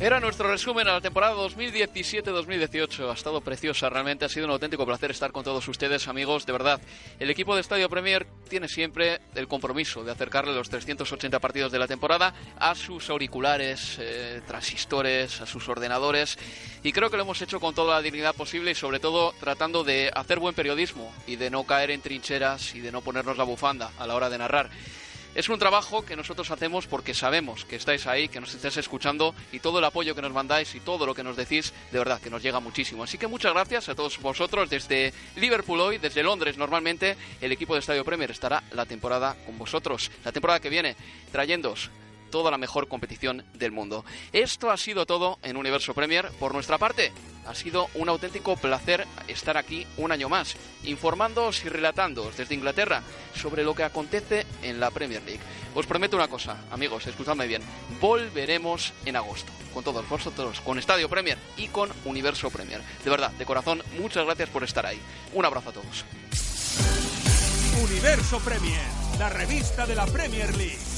[0.00, 3.10] Era nuestro resumen a la temporada 2017-2018.
[3.10, 6.52] Ha estado preciosa, realmente ha sido un auténtico placer estar con todos ustedes, amigos, de
[6.52, 6.80] verdad.
[7.18, 11.80] El equipo de Estadio Premier tiene siempre el compromiso de acercarle los 380 partidos de
[11.80, 16.38] la temporada a sus auriculares, eh, transistores, a sus ordenadores.
[16.84, 19.82] Y creo que lo hemos hecho con toda la dignidad posible y sobre todo tratando
[19.82, 23.42] de hacer buen periodismo y de no caer en trincheras y de no ponernos la
[23.42, 24.70] bufanda a la hora de narrar.
[25.38, 29.36] Es un trabajo que nosotros hacemos porque sabemos que estáis ahí, que nos estáis escuchando
[29.52, 32.20] y todo el apoyo que nos mandáis y todo lo que nos decís, de verdad
[32.20, 33.04] que nos llega muchísimo.
[33.04, 37.74] Así que muchas gracias a todos vosotros desde Liverpool hoy, desde Londres normalmente, el equipo
[37.74, 40.96] de Estadio Premier estará la temporada con vosotros, la temporada que viene,
[41.30, 41.88] trayéndoos
[42.30, 44.04] toda la mejor competición del mundo.
[44.32, 47.12] Esto ha sido todo en Universo Premier por nuestra parte.
[47.46, 53.02] Ha sido un auténtico placer estar aquí un año más, informándoos y relatándoos desde Inglaterra
[53.34, 55.40] sobre lo que acontece en la Premier League.
[55.74, 57.62] Os prometo una cosa, amigos, escuchadme bien,
[58.00, 62.82] volveremos en agosto con todos vosotros, con Estadio Premier y con Universo Premier.
[63.04, 65.00] De verdad, de corazón, muchas gracias por estar ahí.
[65.32, 66.04] Un abrazo a todos.
[67.82, 68.82] Universo Premier,
[69.18, 70.97] la revista de la Premier League.